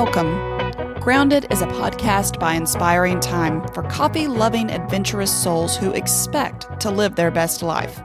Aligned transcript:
Welcome. 0.00 1.00
Grounded 1.00 1.48
is 1.50 1.60
a 1.60 1.66
podcast 1.66 2.38
by 2.38 2.52
Inspiring 2.52 3.18
Time 3.18 3.66
for 3.74 3.82
coffee 3.82 4.28
loving, 4.28 4.70
adventurous 4.70 5.32
souls 5.42 5.76
who 5.76 5.90
expect 5.90 6.80
to 6.82 6.90
live 6.92 7.16
their 7.16 7.32
best 7.32 7.64
life. 7.64 8.00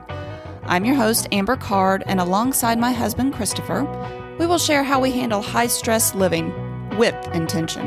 I'm 0.64 0.84
your 0.84 0.96
host, 0.96 1.28
Amber 1.30 1.54
Card, 1.54 2.02
and 2.06 2.18
alongside 2.18 2.80
my 2.80 2.90
husband, 2.90 3.34
Christopher, 3.34 3.84
we 4.40 4.46
will 4.46 4.58
share 4.58 4.82
how 4.82 4.98
we 4.98 5.12
handle 5.12 5.40
high 5.40 5.68
stress 5.68 6.16
living 6.16 6.52
with 6.98 7.14
intention. 7.32 7.86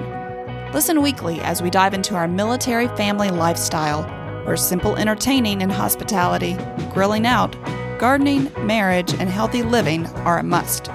Listen 0.71 1.01
weekly 1.01 1.41
as 1.41 1.61
we 1.61 1.69
dive 1.69 1.93
into 1.93 2.15
our 2.15 2.29
military 2.29 2.87
family 2.95 3.29
lifestyle, 3.29 4.03
where 4.45 4.55
simple 4.55 4.95
entertaining 4.95 5.61
and 5.61 5.71
hospitality, 5.73 6.55
grilling 6.93 7.25
out, 7.25 7.57
gardening, 7.99 8.49
marriage, 8.65 9.13
and 9.15 9.27
healthy 9.27 9.63
living 9.63 10.07
are 10.23 10.39
a 10.39 10.43
must. 10.43 10.89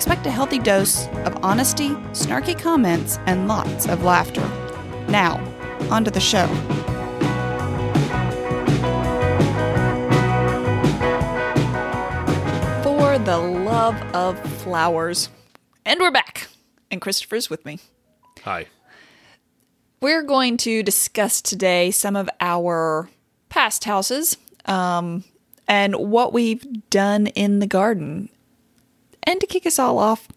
Expect 0.00 0.24
a 0.24 0.30
healthy 0.30 0.58
dose 0.58 1.08
of 1.26 1.44
honesty, 1.44 1.90
snarky 2.14 2.58
comments, 2.58 3.18
and 3.26 3.46
lots 3.46 3.86
of 3.86 4.02
laughter. 4.02 4.40
Now, 5.10 5.36
on 5.90 6.06
to 6.06 6.10
the 6.10 6.18
show. 6.18 6.46
For 12.82 13.18
the 13.18 13.36
love 13.36 13.94
of 14.14 14.40
flowers. 14.62 15.28
And 15.84 16.00
we're 16.00 16.10
back. 16.10 16.48
And 16.90 17.02
Christopher's 17.02 17.50
with 17.50 17.66
me. 17.66 17.78
Hi. 18.44 18.68
We're 20.00 20.22
going 20.22 20.56
to 20.56 20.82
discuss 20.82 21.42
today 21.42 21.90
some 21.90 22.16
of 22.16 22.30
our 22.40 23.10
past 23.50 23.84
houses 23.84 24.38
um, 24.64 25.24
and 25.68 25.94
what 25.94 26.32
we've 26.32 26.88
done 26.88 27.26
in 27.26 27.58
the 27.58 27.66
garden 27.66 28.30
and 29.30 29.40
to 29.40 29.46
kick 29.46 29.66
us 29.66 29.78
all 29.78 29.98
off, 29.98 30.28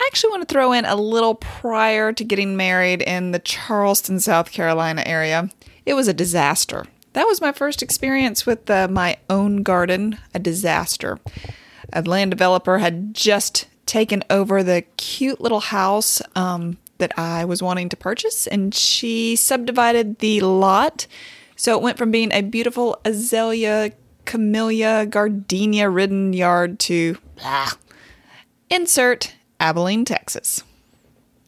I 0.00 0.04
actually 0.06 0.30
want 0.30 0.48
to 0.48 0.52
throw 0.52 0.72
in 0.72 0.84
a 0.84 0.94
little 0.94 1.34
prior 1.34 2.12
to 2.12 2.24
getting 2.24 2.56
married 2.56 3.02
in 3.02 3.32
the 3.32 3.38
Charleston, 3.38 4.20
South 4.20 4.52
Carolina 4.52 5.02
area. 5.06 5.50
It 5.86 5.94
was 5.94 6.08
a 6.08 6.14
disaster. 6.14 6.84
That 7.14 7.26
was 7.26 7.40
my 7.40 7.52
first 7.52 7.82
experience 7.82 8.46
with 8.46 8.70
uh, 8.70 8.86
my 8.88 9.16
own 9.28 9.62
garden, 9.62 10.18
a 10.34 10.38
disaster. 10.38 11.18
A 11.92 12.02
land 12.02 12.30
developer 12.30 12.78
had 12.78 13.14
just 13.14 13.66
taken 13.86 14.22
over 14.28 14.62
the 14.62 14.82
cute 14.98 15.40
little 15.40 15.60
house 15.60 16.20
um, 16.36 16.76
that 16.98 17.18
I 17.18 17.44
was 17.46 17.62
wanting 17.62 17.88
to 17.88 17.96
purchase, 17.96 18.46
and 18.46 18.74
she 18.74 19.34
subdivided 19.34 20.18
the 20.18 20.42
lot. 20.42 21.06
So 21.56 21.76
it 21.76 21.82
went 21.82 21.98
from 21.98 22.10
being 22.10 22.30
a 22.32 22.42
beautiful 22.42 23.00
azalea, 23.04 23.92
camellia, 24.26 25.06
gardenia 25.06 25.88
ridden 25.88 26.34
yard 26.34 26.78
to 26.80 27.16
blah, 27.36 27.70
Insert 28.70 29.34
Abilene, 29.60 30.04
Texas. 30.04 30.62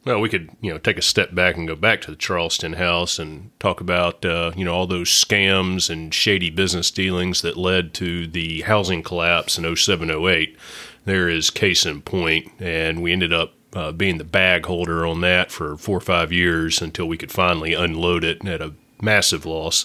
Well, 0.05 0.21
we 0.21 0.31
could, 0.31 0.51
you 0.63 0.73
know, 0.73 0.79
take 0.79 0.97
a 0.97 1.03
step 1.03 1.35
back 1.35 1.57
and 1.57 1.69
go 1.69 1.77
back 1.77 2.01
to 2.03 2.11
the 2.11 2.17
Charleston 2.17 2.75
house 2.75 3.19
and 3.19 3.51
talk 3.61 3.83
about, 3.83 4.25
uh, 4.25 4.53
you 4.57 4.65
know, 4.65 4.73
all 4.75 4.87
those 4.87 5.11
scams 5.11 5.91
and 5.91 6.15
shady 6.15 6.49
business 6.49 6.91
dealings 6.91 7.43
that 7.43 7.57
led 7.57 7.93
to 7.95 8.27
the 8.27 8.63
housing 8.63 9.03
collapse 9.03 9.59
in 9.59 9.77
0708. 9.77 10.57
There 11.05 11.29
is 11.29 11.51
case 11.51 11.85
in 11.85 12.01
point, 12.01 12.51
and 12.59 13.03
we 13.03 13.13
ended 13.13 13.33
up 13.33 13.53
uh, 13.75 13.93
being 13.93 14.17
the 14.17 14.25
bag 14.25 14.65
holder 14.67 15.05
on 15.07 15.21
that 15.21 15.51
for 15.51 15.77
four 15.77 15.99
or 15.99 16.03
five 16.03 16.33
years 16.33 16.81
until 16.81 17.07
we 17.07 17.19
could 17.19 17.31
finally 17.31 17.75
unload 17.75 18.25
it 18.25 18.45
at 18.47 18.63
a 18.63 18.73
massive 19.03 19.45
loss. 19.45 19.85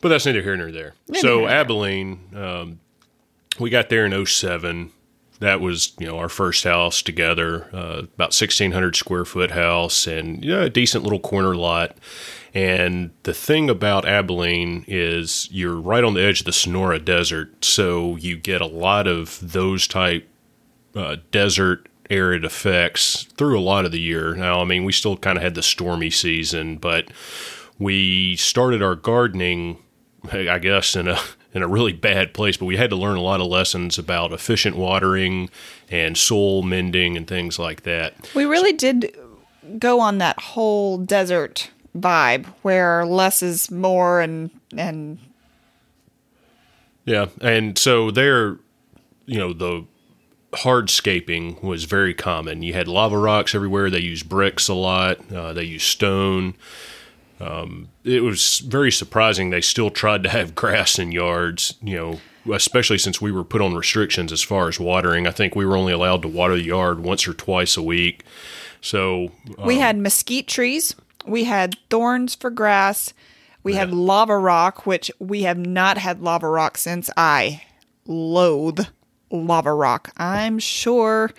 But 0.00 0.08
that's 0.08 0.26
neither 0.26 0.42
here 0.42 0.56
nor 0.56 0.72
there. 0.72 0.94
so 1.20 1.46
Abilene, 1.46 2.18
um, 2.34 2.80
we 3.60 3.68
got 3.68 3.90
there 3.90 4.06
in 4.06 4.26
07 4.26 4.90
that 5.42 5.60
was 5.60 5.92
you 5.98 6.06
know 6.06 6.18
our 6.18 6.28
first 6.28 6.64
house 6.64 7.02
together, 7.02 7.68
uh, 7.74 8.02
about 8.14 8.32
sixteen 8.32 8.72
hundred 8.72 8.96
square 8.96 9.24
foot 9.24 9.50
house, 9.50 10.06
and 10.06 10.44
a 10.44 10.70
decent 10.70 11.04
little 11.04 11.20
corner 11.20 11.54
lot. 11.54 11.98
And 12.54 13.10
the 13.22 13.34
thing 13.34 13.70
about 13.70 14.06
Abilene 14.06 14.84
is 14.86 15.48
you're 15.50 15.80
right 15.80 16.04
on 16.04 16.14
the 16.14 16.22
edge 16.22 16.40
of 16.40 16.46
the 16.46 16.52
Sonora 16.52 16.98
Desert, 16.98 17.64
so 17.64 18.16
you 18.16 18.36
get 18.36 18.60
a 18.60 18.66
lot 18.66 19.06
of 19.06 19.38
those 19.42 19.86
type 19.86 20.28
uh, 20.94 21.16
desert 21.30 21.88
arid 22.10 22.44
effects 22.44 23.24
through 23.36 23.58
a 23.58 23.62
lot 23.62 23.84
of 23.84 23.92
the 23.92 24.00
year. 24.00 24.34
Now, 24.34 24.60
I 24.60 24.64
mean, 24.64 24.84
we 24.84 24.92
still 24.92 25.16
kind 25.16 25.38
of 25.38 25.42
had 25.42 25.54
the 25.54 25.62
stormy 25.62 26.10
season, 26.10 26.76
but 26.76 27.08
we 27.78 28.36
started 28.36 28.82
our 28.82 28.94
gardening, 28.94 29.78
I 30.30 30.58
guess, 30.58 30.94
in 30.94 31.08
a 31.08 31.18
in 31.54 31.62
a 31.62 31.68
really 31.68 31.92
bad 31.92 32.32
place, 32.32 32.56
but 32.56 32.64
we 32.64 32.76
had 32.76 32.90
to 32.90 32.96
learn 32.96 33.16
a 33.16 33.20
lot 33.20 33.40
of 33.40 33.46
lessons 33.46 33.98
about 33.98 34.32
efficient 34.32 34.76
watering 34.76 35.50
and 35.90 36.16
soil 36.16 36.62
mending 36.62 37.16
and 37.16 37.26
things 37.26 37.58
like 37.58 37.82
that. 37.82 38.14
We 38.34 38.44
really 38.44 38.72
did 38.72 39.14
go 39.78 40.00
on 40.00 40.18
that 40.18 40.40
whole 40.40 40.98
desert 40.98 41.70
vibe 41.96 42.46
where 42.62 43.04
less 43.04 43.42
is 43.42 43.70
more 43.70 44.20
and 44.20 44.50
and 44.76 45.18
yeah, 47.04 47.26
and 47.40 47.76
so 47.76 48.10
there 48.10 48.58
you 49.26 49.38
know 49.38 49.52
the 49.52 49.84
hardscaping 50.52 51.62
was 51.62 51.84
very 51.84 52.14
common. 52.14 52.62
You 52.62 52.74
had 52.74 52.88
lava 52.88 53.18
rocks 53.18 53.54
everywhere. 53.54 53.90
They 53.90 54.00
used 54.00 54.28
bricks 54.28 54.68
a 54.68 54.74
lot. 54.74 55.32
Uh, 55.32 55.52
they 55.52 55.64
used 55.64 55.86
stone. 55.86 56.54
Um, 57.42 57.88
it 58.04 58.22
was 58.22 58.60
very 58.60 58.92
surprising 58.92 59.50
they 59.50 59.60
still 59.60 59.90
tried 59.90 60.22
to 60.22 60.28
have 60.28 60.54
grass 60.54 60.98
in 60.98 61.10
yards, 61.10 61.74
you 61.82 61.96
know, 61.96 62.20
especially 62.54 62.98
since 62.98 63.20
we 63.20 63.32
were 63.32 63.44
put 63.44 63.60
on 63.60 63.74
restrictions 63.74 64.32
as 64.32 64.42
far 64.42 64.68
as 64.68 64.78
watering. 64.78 65.26
I 65.26 65.32
think 65.32 65.56
we 65.56 65.66
were 65.66 65.76
only 65.76 65.92
allowed 65.92 66.22
to 66.22 66.28
water 66.28 66.54
the 66.54 66.62
yard 66.62 67.00
once 67.00 67.26
or 67.26 67.34
twice 67.34 67.76
a 67.76 67.82
week. 67.82 68.24
So 68.80 69.32
um, 69.58 69.66
we 69.66 69.78
had 69.78 69.96
mesquite 69.96 70.46
trees, 70.46 70.94
we 71.26 71.44
had 71.44 71.76
thorns 71.90 72.34
for 72.34 72.50
grass, 72.50 73.12
we 73.62 73.72
yeah. 73.72 73.80
had 73.80 73.92
lava 73.92 74.38
rock, 74.38 74.86
which 74.86 75.10
we 75.18 75.42
have 75.42 75.58
not 75.58 75.98
had 75.98 76.20
lava 76.20 76.48
rock 76.48 76.76
since 76.76 77.10
I 77.16 77.62
loathe 78.06 78.86
lava 79.30 79.72
rock. 79.72 80.12
I'm 80.16 80.58
sure 80.58 81.30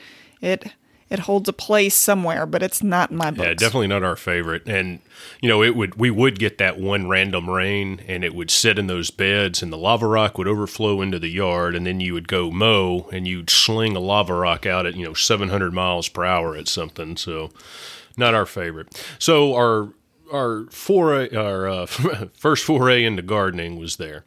it 0.41 0.73
it 1.13 1.19
holds 1.19 1.47
a 1.47 1.53
place 1.53 1.93
somewhere, 1.93 2.47
but 2.47 2.63
it's 2.63 2.81
not 2.81 3.11
in 3.11 3.17
my 3.17 3.29
book. 3.29 3.45
Yeah, 3.45 3.53
definitely 3.53 3.87
not 3.87 4.01
our 4.03 4.15
favorite. 4.15 4.67
And 4.67 4.99
you 5.41 5.47
know, 5.47 5.61
it 5.61 5.75
would 5.75 5.93
we 5.95 6.09
would 6.09 6.39
get 6.39 6.57
that 6.57 6.79
one 6.79 7.07
random 7.07 7.47
rain, 7.47 8.01
and 8.07 8.23
it 8.23 8.33
would 8.33 8.49
sit 8.49 8.79
in 8.79 8.87
those 8.87 9.11
beds, 9.11 9.61
and 9.61 9.71
the 9.71 9.77
lava 9.77 10.07
rock 10.07 10.39
would 10.39 10.47
overflow 10.47 11.01
into 11.01 11.19
the 11.19 11.29
yard, 11.29 11.75
and 11.75 11.85
then 11.85 11.99
you 11.99 12.15
would 12.15 12.27
go 12.27 12.49
mow, 12.49 13.07
and 13.13 13.27
you'd 13.27 13.51
sling 13.51 13.95
a 13.95 13.99
lava 13.99 14.33
rock 14.33 14.65
out 14.65 14.87
at 14.87 14.95
you 14.95 15.05
know 15.05 15.13
700 15.13 15.71
miles 15.71 16.09
per 16.09 16.25
hour 16.25 16.57
at 16.57 16.67
something. 16.67 17.15
So, 17.15 17.51
not 18.17 18.33
our 18.33 18.47
favorite. 18.47 19.05
So 19.19 19.53
our 19.53 19.93
our 20.31 20.65
foray, 20.71 21.29
our 21.35 21.69
uh, 21.69 21.85
first 22.33 22.65
foray 22.65 23.03
into 23.03 23.21
gardening 23.21 23.77
was 23.77 23.97
there. 23.97 24.25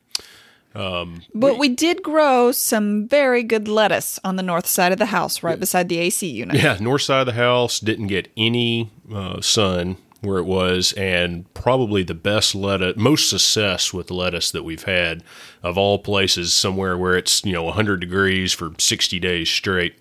Um, 0.77 1.23
but 1.35 1.55
we, 1.55 1.69
we, 1.71 1.75
did 1.75 2.03
grow 2.03 2.53
some 2.53 3.09
very 3.09 3.43
good 3.43 3.67
lettuce 3.67 4.19
on 4.23 4.37
the 4.37 4.43
north 4.43 4.67
side 4.67 4.93
of 4.93 4.99
the 4.99 5.07
house, 5.07 5.43
right 5.43 5.53
yeah. 5.53 5.61
beside 5.61 5.89
the 5.89 5.99
AC 5.99 6.29
unit. 6.29 6.57
Yeah, 6.57 6.77
north 6.79 7.03
side 7.03 7.21
of 7.21 7.27
the 7.27 7.33
house 7.41 7.81
didn't 7.81 8.09
get 8.09 8.31
any 8.37 8.91
uh, 9.13 9.41
sun 9.41 9.97
where 10.21 10.39
it 10.39 10.45
was, 10.45 10.93
and 10.93 11.53
probably 11.55 12.03
the 12.03 12.15
best 12.15 12.55
lettuce, 12.55 12.97
most 12.97 13.31
success 13.31 13.95
with 13.95 14.11
lettuce 14.11 14.51
that 14.51 14.65
we've 14.65 14.85
had 14.85 15.25
of 15.63 15.79
all 15.79 15.99
places, 15.99 16.53
somewhere 16.53 16.99
where 16.99 17.17
it's 17.17 17.43
you 17.43 17.53
know 17.53 17.63
100 17.63 17.99
degrees 17.99 18.53
for 18.53 18.73
60 18.77 19.19
days 19.19 19.49
straight. 19.49 19.95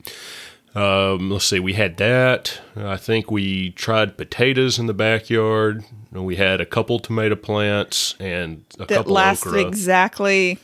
Um, 0.76 1.32
let's 1.32 1.46
see, 1.46 1.62
we 1.62 1.74
had 1.74 1.96
that. 1.98 2.60
I 2.76 2.98
think 2.98 3.32
we 3.32 3.72
tried 3.72 4.18
potatoes 4.18 4.78
in 4.78 4.88
the 4.88 4.94
backyard. 4.94 5.86
We 6.12 6.36
had 6.36 6.60
a 6.60 6.66
couple 6.66 7.00
tomato 7.00 7.36
plants 7.36 8.16
and 8.20 8.66
a 8.76 8.80
that 8.80 8.88
couple 8.90 9.14
lasted 9.14 9.50
okra. 9.50 9.62
exactly 9.62 10.60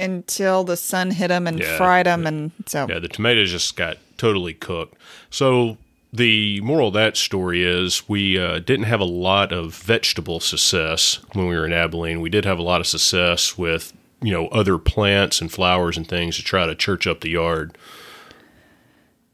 until 0.00 0.64
the 0.64 0.76
sun 0.76 1.10
hit 1.10 1.28
them 1.28 1.46
and 1.46 1.60
yeah, 1.60 1.76
fried 1.76 2.06
them, 2.06 2.26
and 2.26 2.52
so 2.66 2.86
yeah, 2.88 2.98
the 2.98 3.08
tomatoes 3.08 3.50
just 3.50 3.76
got 3.76 3.98
totally 4.16 4.54
cooked. 4.54 4.96
So 5.30 5.78
the 6.12 6.60
moral 6.62 6.88
of 6.88 6.94
that 6.94 7.16
story 7.16 7.62
is 7.62 8.08
we 8.08 8.38
uh, 8.38 8.58
didn't 8.58 8.86
have 8.86 9.00
a 9.00 9.04
lot 9.04 9.52
of 9.52 9.74
vegetable 9.74 10.40
success 10.40 11.20
when 11.32 11.46
we 11.46 11.56
were 11.56 11.64
in 11.64 11.72
Abilene. 11.72 12.20
We 12.20 12.30
did 12.30 12.44
have 12.44 12.58
a 12.58 12.62
lot 12.62 12.80
of 12.80 12.86
success 12.86 13.56
with 13.56 13.92
you 14.22 14.32
know 14.32 14.48
other 14.48 14.78
plants 14.78 15.40
and 15.40 15.50
flowers 15.50 15.96
and 15.96 16.06
things 16.06 16.36
to 16.36 16.42
try 16.42 16.66
to 16.66 16.74
church 16.74 17.06
up 17.06 17.20
the 17.20 17.30
yard. 17.30 17.76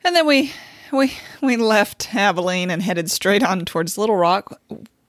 And 0.04 0.14
then 0.14 0.26
we 0.26 0.52
we 0.92 1.12
we 1.42 1.56
left 1.56 2.14
Abilene 2.14 2.70
and 2.70 2.82
headed 2.82 3.10
straight 3.10 3.42
on 3.42 3.64
towards 3.64 3.98
Little 3.98 4.16
Rock, 4.16 4.60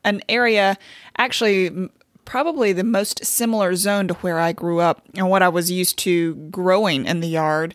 an 0.03 0.21
area 0.29 0.77
actually 1.17 1.89
probably 2.27 2.73
the 2.73 2.83
most 2.83 3.25
similar 3.25 3.75
zone 3.75 4.07
to 4.09 4.13
where 4.15 4.37
I 4.37 4.51
grew 4.51 4.79
up 4.79 5.01
and 5.15 5.29
what 5.29 5.41
I 5.41 5.49
was 5.49 5.71
used 5.71 5.97
to 5.99 6.35
growing 6.35 7.05
in 7.05 7.21
the 7.21 7.27
yard, 7.27 7.73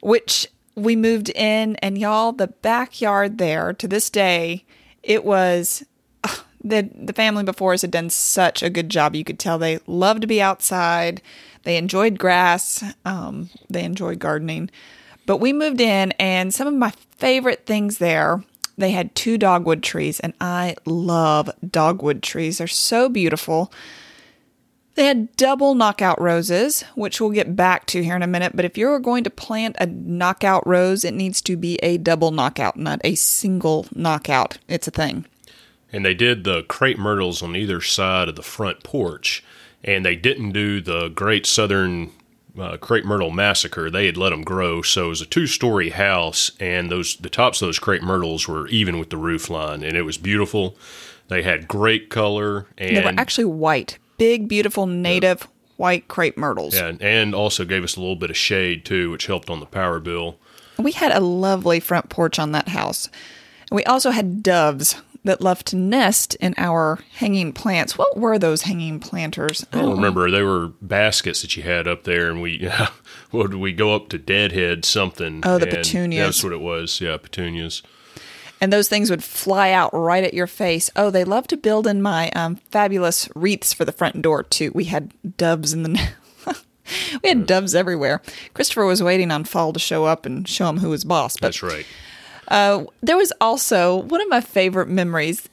which 0.00 0.48
we 0.74 0.96
moved 0.96 1.28
in 1.28 1.76
and 1.76 1.98
y'all 1.98 2.32
the 2.32 2.48
backyard 2.48 3.36
there 3.36 3.74
to 3.74 3.86
this 3.86 4.08
day 4.08 4.64
it 5.02 5.24
was 5.24 5.84
uh, 6.24 6.36
the 6.62 6.88
the 6.94 7.12
family 7.12 7.44
before 7.44 7.72
us 7.72 7.82
had 7.82 7.90
done 7.90 8.10
such 8.10 8.62
a 8.62 8.70
good 8.70 8.88
job. 8.88 9.14
You 9.14 9.24
could 9.24 9.38
tell 9.38 9.58
they 9.58 9.78
loved 9.86 10.22
to 10.22 10.26
be 10.26 10.40
outside. 10.40 11.20
They 11.64 11.76
enjoyed 11.76 12.18
grass. 12.18 12.82
Um, 13.04 13.50
they 13.68 13.84
enjoyed 13.84 14.18
gardening. 14.18 14.70
But 15.26 15.36
we 15.36 15.52
moved 15.52 15.80
in 15.80 16.12
and 16.12 16.52
some 16.52 16.66
of 16.66 16.74
my 16.74 16.92
favorite 17.18 17.66
things 17.66 17.98
there 17.98 18.42
They 18.76 18.92
had 18.92 19.14
two 19.14 19.38
dogwood 19.38 19.82
trees, 19.82 20.20
and 20.20 20.32
I 20.40 20.76
love 20.86 21.50
dogwood 21.68 22.22
trees. 22.22 22.58
They're 22.58 22.66
so 22.66 23.08
beautiful. 23.08 23.72
They 24.94 25.06
had 25.06 25.34
double 25.36 25.74
knockout 25.74 26.20
roses, 26.20 26.82
which 26.94 27.20
we'll 27.20 27.30
get 27.30 27.56
back 27.56 27.86
to 27.86 28.04
here 28.04 28.16
in 28.16 28.22
a 28.22 28.26
minute. 28.26 28.54
But 28.54 28.66
if 28.66 28.76
you're 28.76 28.98
going 28.98 29.24
to 29.24 29.30
plant 29.30 29.76
a 29.78 29.86
knockout 29.86 30.66
rose, 30.66 31.04
it 31.04 31.14
needs 31.14 31.40
to 31.42 31.56
be 31.56 31.76
a 31.76 31.96
double 31.96 32.30
knockout, 32.30 32.76
not 32.76 33.00
a 33.02 33.14
single 33.14 33.86
knockout. 33.94 34.58
It's 34.68 34.88
a 34.88 34.90
thing. 34.90 35.24
And 35.92 36.04
they 36.04 36.14
did 36.14 36.44
the 36.44 36.62
crepe 36.64 36.98
myrtles 36.98 37.42
on 37.42 37.56
either 37.56 37.80
side 37.80 38.28
of 38.28 38.36
the 38.36 38.42
front 38.42 38.82
porch, 38.82 39.42
and 39.84 40.04
they 40.04 40.16
didn't 40.16 40.52
do 40.52 40.80
the 40.80 41.08
Great 41.08 41.46
Southern 41.46 42.10
uh, 42.58 42.76
crepe 42.76 43.04
myrtle 43.04 43.30
massacre. 43.30 43.90
They 43.90 44.06
had 44.06 44.16
let 44.16 44.30
them 44.30 44.42
grow, 44.42 44.82
so 44.82 45.06
it 45.06 45.08
was 45.08 45.20
a 45.22 45.26
two-story 45.26 45.90
house, 45.90 46.52
and 46.60 46.90
those 46.90 47.16
the 47.16 47.30
tops 47.30 47.62
of 47.62 47.68
those 47.68 47.78
crepe 47.78 48.02
myrtles 48.02 48.46
were 48.48 48.66
even 48.68 48.98
with 48.98 49.10
the 49.10 49.16
roof 49.16 49.48
line, 49.50 49.82
and 49.82 49.96
it 49.96 50.02
was 50.02 50.18
beautiful. 50.18 50.76
They 51.28 51.42
had 51.42 51.68
great 51.68 52.10
color, 52.10 52.66
and 52.76 52.96
They 52.96 53.02
were 53.04 53.14
actually 53.16 53.46
white, 53.46 53.98
big, 54.18 54.48
beautiful, 54.48 54.86
native 54.86 55.48
white 55.76 56.08
crepe 56.08 56.36
myrtles. 56.36 56.74
yeah, 56.74 56.92
and 57.00 57.34
also 57.34 57.64
gave 57.64 57.82
us 57.84 57.96
a 57.96 58.00
little 58.00 58.16
bit 58.16 58.30
of 58.30 58.36
shade 58.36 58.84
too, 58.84 59.10
which 59.10 59.26
helped 59.26 59.48
on 59.48 59.60
the 59.60 59.66
power 59.66 59.98
bill. 59.98 60.36
We 60.78 60.92
had 60.92 61.12
a 61.12 61.20
lovely 61.20 61.80
front 61.80 62.08
porch 62.08 62.38
on 62.38 62.52
that 62.52 62.68
house. 62.68 63.08
And 63.70 63.76
we 63.76 63.84
also 63.84 64.10
had 64.10 64.42
doves 64.42 64.96
that 65.24 65.40
loved 65.40 65.66
to 65.68 65.76
nest 65.76 66.34
in 66.36 66.54
our 66.58 66.98
hanging 67.14 67.52
plants. 67.52 67.96
What 67.96 68.16
were 68.16 68.38
those 68.38 68.62
hanging 68.62 68.98
planters? 69.00 69.64
I 69.72 69.80
don't 69.80 69.96
remember. 69.96 70.30
They 70.30 70.42
were 70.42 70.68
baskets 70.80 71.42
that 71.42 71.56
you 71.56 71.62
had 71.62 71.86
up 71.86 72.04
there, 72.04 72.30
and 72.30 72.42
we 72.42 72.58
did 73.32 73.54
we 73.54 73.72
go 73.72 73.94
up 73.94 74.08
to 74.10 74.18
Deadhead 74.18 74.84
something? 74.84 75.42
Oh, 75.44 75.58
the 75.58 75.68
and 75.68 75.76
petunias. 75.76 76.26
That's 76.26 76.44
what 76.44 76.52
it 76.52 76.60
was. 76.60 77.00
Yeah, 77.00 77.16
petunias. 77.16 77.82
And 78.60 78.72
those 78.72 78.88
things 78.88 79.10
would 79.10 79.24
fly 79.24 79.72
out 79.72 79.90
right 79.92 80.22
at 80.22 80.34
your 80.34 80.46
face. 80.46 80.88
Oh, 80.94 81.10
they 81.10 81.24
love 81.24 81.48
to 81.48 81.56
build 81.56 81.84
in 81.84 82.00
my 82.00 82.30
um, 82.30 82.56
fabulous 82.70 83.28
wreaths 83.34 83.72
for 83.72 83.84
the 83.84 83.90
front 83.90 84.22
door, 84.22 84.44
too. 84.44 84.70
We 84.72 84.84
had 84.84 85.12
doves 85.36 85.72
in 85.72 85.82
the. 85.82 86.08
we 87.24 87.28
had 87.28 87.46
doves 87.46 87.74
everywhere. 87.74 88.22
Christopher 88.54 88.84
was 88.84 89.02
waiting 89.02 89.32
on 89.32 89.42
Fall 89.42 89.72
to 89.72 89.80
show 89.80 90.04
up 90.04 90.26
and 90.26 90.46
show 90.46 90.68
him 90.68 90.78
who 90.78 90.90
was 90.90 91.04
boss. 91.04 91.36
But 91.36 91.48
That's 91.48 91.62
right. 91.64 91.86
Uh, 92.52 92.84
there 93.02 93.16
was 93.16 93.32
also 93.40 93.96
one 93.96 94.20
of 94.20 94.28
my 94.28 94.40
favorite 94.42 94.88
memories 94.88 95.48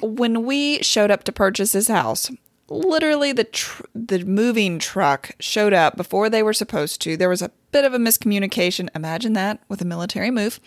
when 0.00 0.44
we 0.44 0.82
showed 0.82 1.10
up 1.10 1.22
to 1.24 1.32
purchase 1.32 1.72
this 1.72 1.88
house. 1.88 2.30
Literally, 2.68 3.32
the 3.32 3.44
tr- 3.44 3.84
the 3.94 4.24
moving 4.24 4.78
truck 4.78 5.30
showed 5.40 5.72
up 5.72 5.96
before 5.96 6.28
they 6.28 6.42
were 6.42 6.52
supposed 6.52 7.00
to. 7.02 7.16
There 7.16 7.28
was 7.28 7.40
a 7.40 7.50
bit 7.72 7.84
of 7.84 7.94
a 7.94 7.98
miscommunication. 7.98 8.88
Imagine 8.94 9.32
that 9.34 9.60
with 9.68 9.80
a 9.80 9.84
military 9.86 10.30
move. 10.30 10.58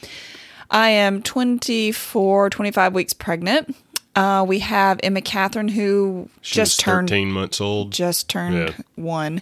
I 0.72 0.90
am 0.90 1.22
24, 1.22 2.50
25 2.50 2.94
weeks 2.94 3.14
pregnant. 3.14 3.76
Uh, 4.16 4.44
we 4.48 4.60
have 4.60 5.00
Emma 5.04 5.22
Catherine, 5.22 5.68
who 5.68 6.30
She 6.42 6.56
just 6.56 6.80
turned 6.80 7.10
thirteen 7.10 7.32
months 7.32 7.62
old. 7.62 7.92
just 7.92 8.30
turned 8.30 8.70
Yeah. 8.70 8.74
one. 8.96 9.42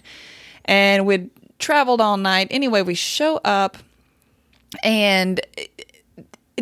And 0.64 1.06
we'd 1.06 1.30
traveled 1.58 2.00
all 2.00 2.16
night. 2.16 2.48
Anyway, 2.50 2.82
we 2.82 2.94
show 2.94 3.36
up 3.44 3.76
and 4.82 5.40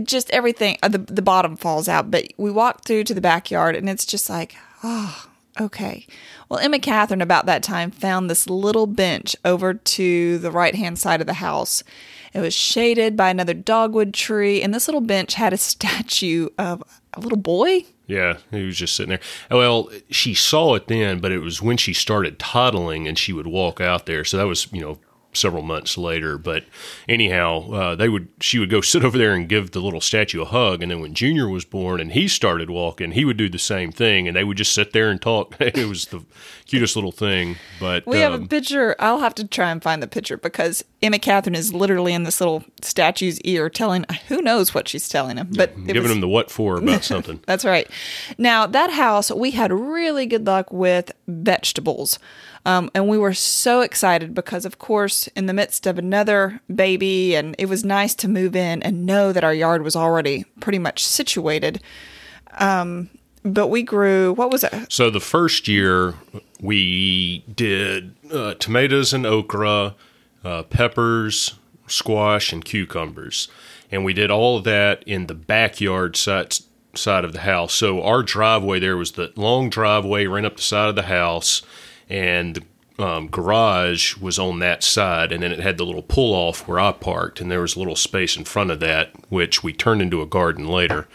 just 0.07 0.31
everything, 0.31 0.79
uh, 0.83 0.89
the, 0.89 0.99
the 0.99 1.23
bottom 1.23 1.57
falls 1.57 1.89
out. 1.89 2.11
But 2.11 2.33
we 2.37 2.51
walk 2.51 2.85
through 2.85 3.05
to 3.05 3.15
the 3.15 3.21
backyard 3.21 3.77
and 3.77 3.89
it's 3.89 4.07
just 4.07 4.29
like, 4.29 4.57
oh, 4.83 5.27
okay. 5.61 6.07
Well, 6.49 6.61
Emma 6.61 6.79
Catherine, 6.79 7.21
about 7.21 7.47
that 7.47 7.63
time, 7.63 7.91
found 7.91 8.31
this 8.31 8.49
little 8.49 8.87
bench 8.87 9.37
over 9.45 9.75
to 9.75 10.39
the 10.39 10.51
right 10.51 10.75
hand 10.75 10.99
side 10.99 11.21
of 11.21 11.27
the 11.27 11.35
house. 11.35 11.83
It 12.33 12.41
was 12.41 12.55
shaded 12.55 13.17
by 13.17 13.31
another 13.31 13.55
dogwood 13.55 14.15
tree, 14.15 14.63
and 14.63 14.73
this 14.73 14.89
little 14.89 15.01
bench 15.01 15.35
had 15.35 15.53
a 15.53 15.57
statue 15.59 16.49
of 16.59 16.83
a 17.15 17.21
little 17.21 17.39
boy. 17.39 17.85
Yeah, 18.07 18.39
he 18.51 18.65
was 18.65 18.79
just 18.79 18.97
sitting 18.97 19.11
there. 19.11 19.21
Well, 19.51 19.91
she 20.11 20.33
saw 20.33 20.75
it 20.75 20.89
then, 20.89 21.21
but 21.21 21.31
it 21.31 21.41
was 21.41 21.61
when 21.61 21.77
she 21.77 21.93
started 21.93 22.39
toddling 22.39 23.07
and 23.07 23.19
she 23.19 23.35
would 23.35 23.47
walk 23.47 23.83
out 23.83 24.07
there. 24.07 24.25
So 24.25 24.39
that 24.39 24.47
was, 24.47 24.73
you 24.73 24.81
know, 24.81 24.99
several 25.33 25.63
months 25.63 25.97
later. 25.99 26.39
But 26.39 26.65
anyhow, 27.09 27.71
uh, 27.71 27.95
they 27.95 28.09
would 28.09 28.29
she 28.41 28.59
would 28.59 28.71
go 28.71 28.81
sit 28.83 29.05
over 29.05 29.19
there 29.19 29.35
and 29.35 29.49
give 29.49 29.73
the 29.73 29.81
little 29.81 30.01
statue 30.01 30.43
a 30.43 30.45
hug. 30.45 30.83
And 30.83 30.91
then 30.91 31.01
when 31.01 31.15
Junior 31.15 31.49
was 31.49 31.65
born 31.65 32.01
and 32.01 32.13
he 32.13 32.29
started 32.29 32.71
walking, 32.71 33.13
he 33.13 33.25
would 33.25 33.37
do 33.37 33.49
the 33.49 33.59
same 33.59 33.93
thing, 33.93 34.27
and 34.29 34.37
they 34.37 34.45
would 34.45 34.57
just 34.57 34.73
sit 34.73 34.93
there 34.93 35.11
and 35.11 35.21
talk. 35.21 35.57
it 35.61 35.89
was 35.89 36.07
the 36.07 36.25
cutest 36.67 36.97
little 36.97 37.13
thing. 37.13 37.57
But 37.81 38.07
We 38.07 38.19
have 38.19 38.33
a 38.33 38.37
um, 38.37 38.49
picture. 38.49 38.95
I'll 38.99 39.21
have 39.21 39.35
to 39.37 39.47
try 39.47 39.71
and 39.71 39.83
find 39.83 40.03
the 40.03 40.07
picture 40.09 40.37
because 40.37 40.85
Emma 41.03 41.19
Catherine 41.19 41.55
is 41.55 41.73
literally 41.73 42.13
in 42.13 42.25
this 42.25 42.41
little 42.41 42.65
statue's 42.83 43.41
ear 43.43 43.71
telling, 43.71 44.05
who 44.29 44.43
knows 44.43 44.75
what 44.75 44.89
she's 44.89 45.09
telling 45.09 45.37
him. 45.37 45.49
But 45.55 45.71
it 45.71 45.87
giving 45.87 46.03
was- 46.03 46.13
him 46.13 46.21
the 46.21 46.29
what 46.29 46.51
for 46.51 46.79
about 46.79 47.05
something. 47.05 47.41
That's 47.47 47.65
right. 47.65 47.89
Now, 48.37 48.67
that 48.67 48.91
house, 48.91 49.31
we 49.31 49.53
had 49.53 49.73
really 49.73 50.27
good 50.27 50.47
luck 50.47 50.73
with 50.73 51.13
vegetables. 51.27 52.19
Um, 52.69 52.91
and 52.95 53.09
we 53.09 53.17
were 53.17 53.33
so 53.33 53.81
excited 53.81 54.35
because, 54.35 54.67
of 54.67 54.79
course, 54.79 55.27
in 55.29 55.47
the 55.47 55.55
midst 55.55 55.87
of 55.87 55.97
another 55.97 56.61
baby, 56.73 57.35
and 57.35 57.57
it 57.59 57.65
was 57.65 57.83
nice 57.83 58.15
to 58.17 58.29
move 58.29 58.55
in 58.55 58.83
and 58.83 59.07
know 59.07 59.33
that 59.33 59.43
our 59.43 59.55
yard 59.55 59.83
was 59.83 59.97
already 59.97 60.45
pretty 60.61 60.79
much 60.79 61.03
situated. 61.03 61.81
Um, 62.59 63.09
but 63.43 63.69
we 63.69 63.83
grew, 63.83 64.35
what 64.35 64.51
was 64.51 64.65
it? 64.65 64.93
So 64.93 65.09
the 65.09 65.19
first 65.19 65.67
year 65.67 66.13
we 66.61 67.39
did 67.53 68.15
uh, 68.31 68.53
tomatoes 68.55 69.15
and 69.15 69.25
okra, 69.25 69.95
uh, 70.45 70.65
peppers, 70.65 71.55
squash, 71.87 72.53
and 72.53 72.63
cucumbers, 72.63 73.49
and 73.91 74.05
we 74.05 74.13
did 74.13 74.31
all 74.31 74.59
of 74.59 74.65
that 74.65 75.03
in 75.07 75.27
the 75.27 75.35
backyard 75.35 76.17
side 76.17 76.55
side 76.95 77.25
of 77.25 77.33
the 77.33 77.41
house. 77.41 77.73
So 77.73 78.03
our 78.03 78.23
driveway 78.23 78.79
there 78.79 78.97
was 78.99 79.13
the 79.13 79.33
long 79.37 79.71
driveway 79.71 80.27
ran 80.27 80.45
up 80.45 80.57
the 80.57 80.63
side 80.63 80.91
of 80.91 80.97
the 80.97 81.03
house, 81.05 81.63
and 82.09 82.57
the 82.57 82.63
um, 83.05 83.29
garage 83.29 84.17
was 84.17 84.39
on 84.39 84.59
that 84.59 84.83
side, 84.83 85.31
and 85.31 85.43
then 85.43 85.53
it 85.53 85.61
had 85.61 85.79
the 85.79 85.87
little 85.87 86.03
pull 86.03 86.35
off 86.35 86.67
where 86.67 86.81
I 86.81 86.93
parked, 86.93 87.41
and 87.41 87.51
there 87.51 87.61
was 87.61 87.77
a 87.77 87.79
little 87.79 87.97
space 87.97 88.37
in 88.37 88.45
front 88.45 88.71
of 88.71 88.81
that, 88.81 89.13
which 89.31 89.63
we 89.63 89.73
turned 89.73 90.03
into 90.03 90.21
a 90.21 90.27
garden 90.27 90.67
later. 90.67 91.07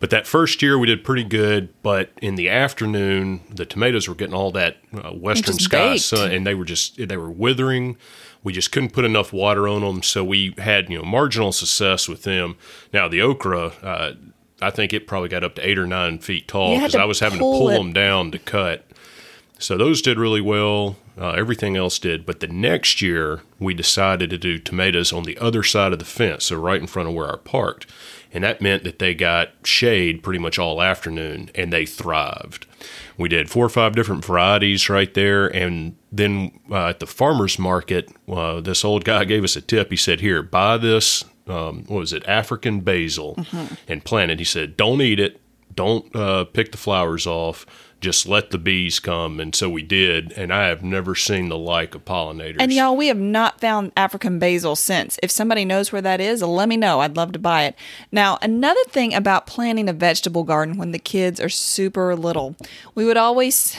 But 0.00 0.10
that 0.10 0.26
first 0.26 0.62
year 0.62 0.78
we 0.78 0.86
did 0.86 1.02
pretty 1.02 1.24
good. 1.24 1.70
But 1.82 2.10
in 2.22 2.36
the 2.36 2.48
afternoon, 2.48 3.40
the 3.50 3.66
tomatoes 3.66 4.08
were 4.08 4.14
getting 4.14 4.34
all 4.34 4.52
that 4.52 4.76
uh, 4.94 5.10
western 5.10 5.54
sky 5.54 5.94
baked. 5.94 6.04
sun, 6.04 6.30
and 6.30 6.46
they 6.46 6.54
were 6.54 6.64
just 6.64 6.96
they 7.08 7.16
were 7.16 7.30
withering. 7.30 7.96
We 8.44 8.52
just 8.52 8.70
couldn't 8.70 8.92
put 8.92 9.04
enough 9.04 9.32
water 9.32 9.66
on 9.66 9.80
them, 9.80 10.02
so 10.02 10.22
we 10.22 10.54
had 10.58 10.88
you 10.88 10.98
know 10.98 11.04
marginal 11.04 11.50
success 11.52 12.08
with 12.08 12.22
them. 12.22 12.56
Now 12.92 13.08
the 13.08 13.20
okra, 13.20 13.72
uh, 13.82 14.12
I 14.60 14.70
think 14.70 14.92
it 14.92 15.06
probably 15.06 15.28
got 15.28 15.42
up 15.42 15.56
to 15.56 15.68
eight 15.68 15.78
or 15.78 15.86
nine 15.86 16.18
feet 16.18 16.46
tall 16.46 16.76
because 16.76 16.94
I 16.94 17.04
was 17.04 17.18
having 17.20 17.38
to 17.38 17.42
pull 17.42 17.58
pull 17.58 17.70
it. 17.70 17.78
them 17.78 17.92
down 17.92 18.30
to 18.30 18.38
cut. 18.38 18.84
So 19.58 19.76
those 19.76 20.00
did 20.00 20.18
really 20.18 20.40
well. 20.40 20.96
Uh, 21.20 21.30
everything 21.30 21.76
else 21.76 21.98
did. 21.98 22.24
But 22.24 22.40
the 22.40 22.46
next 22.46 23.02
year, 23.02 23.42
we 23.58 23.74
decided 23.74 24.30
to 24.30 24.38
do 24.38 24.58
tomatoes 24.58 25.12
on 25.12 25.24
the 25.24 25.36
other 25.38 25.64
side 25.64 25.92
of 25.92 25.98
the 25.98 26.04
fence, 26.04 26.44
so 26.46 26.56
right 26.56 26.80
in 26.80 26.86
front 26.86 27.08
of 27.08 27.14
where 27.14 27.32
I 27.32 27.36
parked. 27.36 27.86
And 28.32 28.44
that 28.44 28.60
meant 28.60 28.84
that 28.84 28.98
they 28.98 29.14
got 29.14 29.50
shade 29.64 30.22
pretty 30.22 30.38
much 30.38 30.58
all 30.58 30.82
afternoon 30.82 31.50
and 31.54 31.72
they 31.72 31.86
thrived. 31.86 32.66
We 33.16 33.28
did 33.28 33.50
four 33.50 33.64
or 33.64 33.70
five 33.70 33.96
different 33.96 34.24
varieties 34.24 34.88
right 34.88 35.12
there. 35.12 35.48
And 35.48 35.96
then 36.12 36.60
uh, 36.70 36.88
at 36.88 37.00
the 37.00 37.06
farmer's 37.06 37.58
market, 37.58 38.12
uh, 38.28 38.60
this 38.60 38.84
old 38.84 39.04
guy 39.04 39.24
gave 39.24 39.44
us 39.44 39.56
a 39.56 39.60
tip. 39.60 39.90
He 39.90 39.96
said, 39.96 40.20
Here, 40.20 40.42
buy 40.42 40.76
this, 40.76 41.24
um, 41.46 41.84
what 41.86 42.00
was 42.00 42.12
it, 42.12 42.28
African 42.28 42.80
basil, 42.80 43.38
and 43.88 44.04
plant 44.04 44.30
it. 44.30 44.38
He 44.38 44.44
said, 44.44 44.76
Don't 44.76 45.00
eat 45.00 45.18
it 45.18 45.40
don't 45.78 46.14
uh, 46.16 46.44
pick 46.44 46.72
the 46.72 46.76
flowers 46.76 47.24
off. 47.24 47.64
Just 48.00 48.28
let 48.28 48.50
the 48.50 48.58
bees 48.58 49.00
come. 49.00 49.40
And 49.40 49.54
so 49.54 49.68
we 49.68 49.82
did. 49.82 50.32
And 50.32 50.52
I 50.52 50.68
have 50.68 50.82
never 50.82 51.14
seen 51.14 51.48
the 51.48 51.58
like 51.58 51.94
of 51.94 52.04
pollinators. 52.04 52.58
And 52.60 52.72
y'all, 52.72 52.96
we 52.96 53.08
have 53.08 53.18
not 53.18 53.60
found 53.60 53.92
African 53.96 54.38
basil 54.38 54.76
since. 54.76 55.18
If 55.22 55.30
somebody 55.30 55.64
knows 55.64 55.90
where 55.90 56.02
that 56.02 56.20
is, 56.20 56.42
let 56.42 56.68
me 56.68 56.76
know. 56.76 57.00
I'd 57.00 57.16
love 57.16 57.32
to 57.32 57.38
buy 57.38 57.64
it. 57.64 57.74
Now, 58.12 58.38
another 58.40 58.82
thing 58.88 59.14
about 59.14 59.46
planting 59.46 59.88
a 59.88 59.92
vegetable 59.92 60.44
garden 60.44 60.76
when 60.76 60.92
the 60.92 60.98
kids 60.98 61.40
are 61.40 61.48
super 61.48 62.14
little, 62.14 62.56
we 62.94 63.04
would 63.04 63.16
always. 63.16 63.76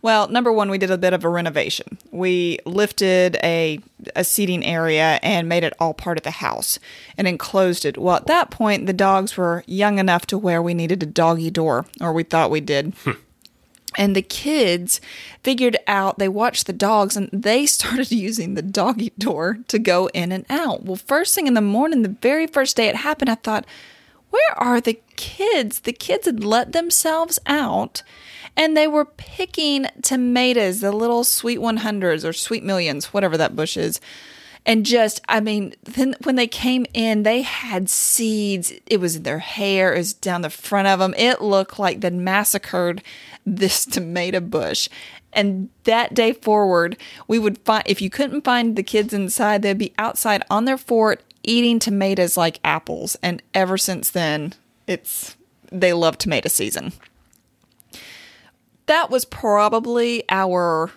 Well, 0.00 0.28
number 0.28 0.52
one, 0.52 0.70
we 0.70 0.78
did 0.78 0.90
a 0.90 0.98
bit 0.98 1.12
of 1.12 1.24
a 1.24 1.28
renovation. 1.28 1.98
We 2.10 2.58
lifted 2.64 3.36
a, 3.42 3.80
a 4.14 4.24
seating 4.24 4.64
area 4.64 5.18
and 5.22 5.48
made 5.48 5.64
it 5.64 5.74
all 5.78 5.94
part 5.94 6.18
of 6.18 6.24
the 6.24 6.30
house 6.30 6.78
and 7.16 7.28
enclosed 7.28 7.84
it. 7.84 7.98
Well, 7.98 8.16
at 8.16 8.26
that 8.26 8.50
point, 8.50 8.86
the 8.86 8.92
dogs 8.92 9.36
were 9.36 9.64
young 9.66 9.98
enough 9.98 10.26
to 10.26 10.38
where 10.38 10.62
we 10.62 10.74
needed 10.74 11.02
a 11.02 11.06
doggy 11.06 11.50
door, 11.50 11.86
or 12.00 12.12
we 12.12 12.22
thought 12.22 12.50
we 12.50 12.60
did. 12.60 12.94
Hmm. 13.04 13.12
And 13.96 14.16
the 14.16 14.22
kids 14.22 15.00
figured 15.42 15.76
out, 15.86 16.18
they 16.18 16.28
watched 16.28 16.66
the 16.66 16.72
dogs 16.72 17.16
and 17.16 17.28
they 17.32 17.66
started 17.66 18.10
using 18.10 18.54
the 18.54 18.62
doggy 18.62 19.12
door 19.18 19.58
to 19.68 19.78
go 19.78 20.08
in 20.08 20.32
and 20.32 20.46
out. 20.48 20.84
Well, 20.84 20.96
first 20.96 21.34
thing 21.34 21.46
in 21.46 21.54
the 21.54 21.60
morning, 21.60 22.02
the 22.02 22.16
very 22.20 22.46
first 22.46 22.76
day 22.76 22.88
it 22.88 22.96
happened, 22.96 23.30
I 23.30 23.36
thought, 23.36 23.66
where 24.30 24.58
are 24.58 24.80
the 24.80 24.98
kids? 25.16 25.80
The 25.80 25.92
kids 25.92 26.24
had 26.24 26.42
let 26.42 26.72
themselves 26.72 27.38
out 27.46 28.02
and 28.56 28.76
they 28.76 28.86
were 28.86 29.04
picking 29.04 29.86
tomatoes, 30.02 30.80
the 30.80 30.92
little 30.92 31.24
sweet 31.24 31.58
100s 31.58 32.24
or 32.24 32.32
sweet 32.32 32.62
millions, 32.62 33.06
whatever 33.06 33.36
that 33.36 33.56
bush 33.56 33.76
is. 33.76 34.00
and 34.64 34.86
just 34.86 35.20
I 35.28 35.40
mean, 35.40 35.74
then 35.82 36.14
when 36.22 36.36
they 36.36 36.46
came 36.46 36.86
in, 36.94 37.22
they 37.22 37.42
had 37.42 37.88
seeds. 37.88 38.72
It 38.86 39.00
was 39.00 39.16
in 39.16 39.22
their 39.24 39.40
hair. 39.40 39.94
It 39.94 39.98
was 39.98 40.12
down 40.12 40.42
the 40.42 40.50
front 40.50 40.88
of 40.88 40.98
them. 41.00 41.14
It 41.16 41.40
looked 41.40 41.78
like 41.78 42.00
they'd 42.00 42.12
massacred 42.12 43.02
this 43.44 43.84
tomato 43.96 44.40
bush. 44.40 44.88
And 45.32 45.70
that 45.84 46.12
day 46.12 46.32
forward, 46.34 46.98
we 47.26 47.38
would 47.38 47.58
find 47.58 47.82
if 47.86 48.02
you 48.02 48.10
couldn't 48.10 48.44
find 48.44 48.76
the 48.76 48.82
kids 48.82 49.14
inside, 49.14 49.62
they'd 49.62 49.78
be 49.78 49.94
outside 49.98 50.42
on 50.50 50.66
their 50.66 50.76
fort 50.76 51.22
eating 51.42 51.78
tomatoes 51.78 52.36
like 52.36 52.60
apples. 52.62 53.16
And 53.22 53.42
ever 53.54 53.78
since 53.78 54.10
then, 54.10 54.54
it's 54.86 55.36
they 55.70 55.92
love 55.92 56.18
tomato 56.18 56.48
season. 56.48 56.92
That 58.86 59.10
was 59.10 59.24
probably 59.24 60.24
our 60.28 60.90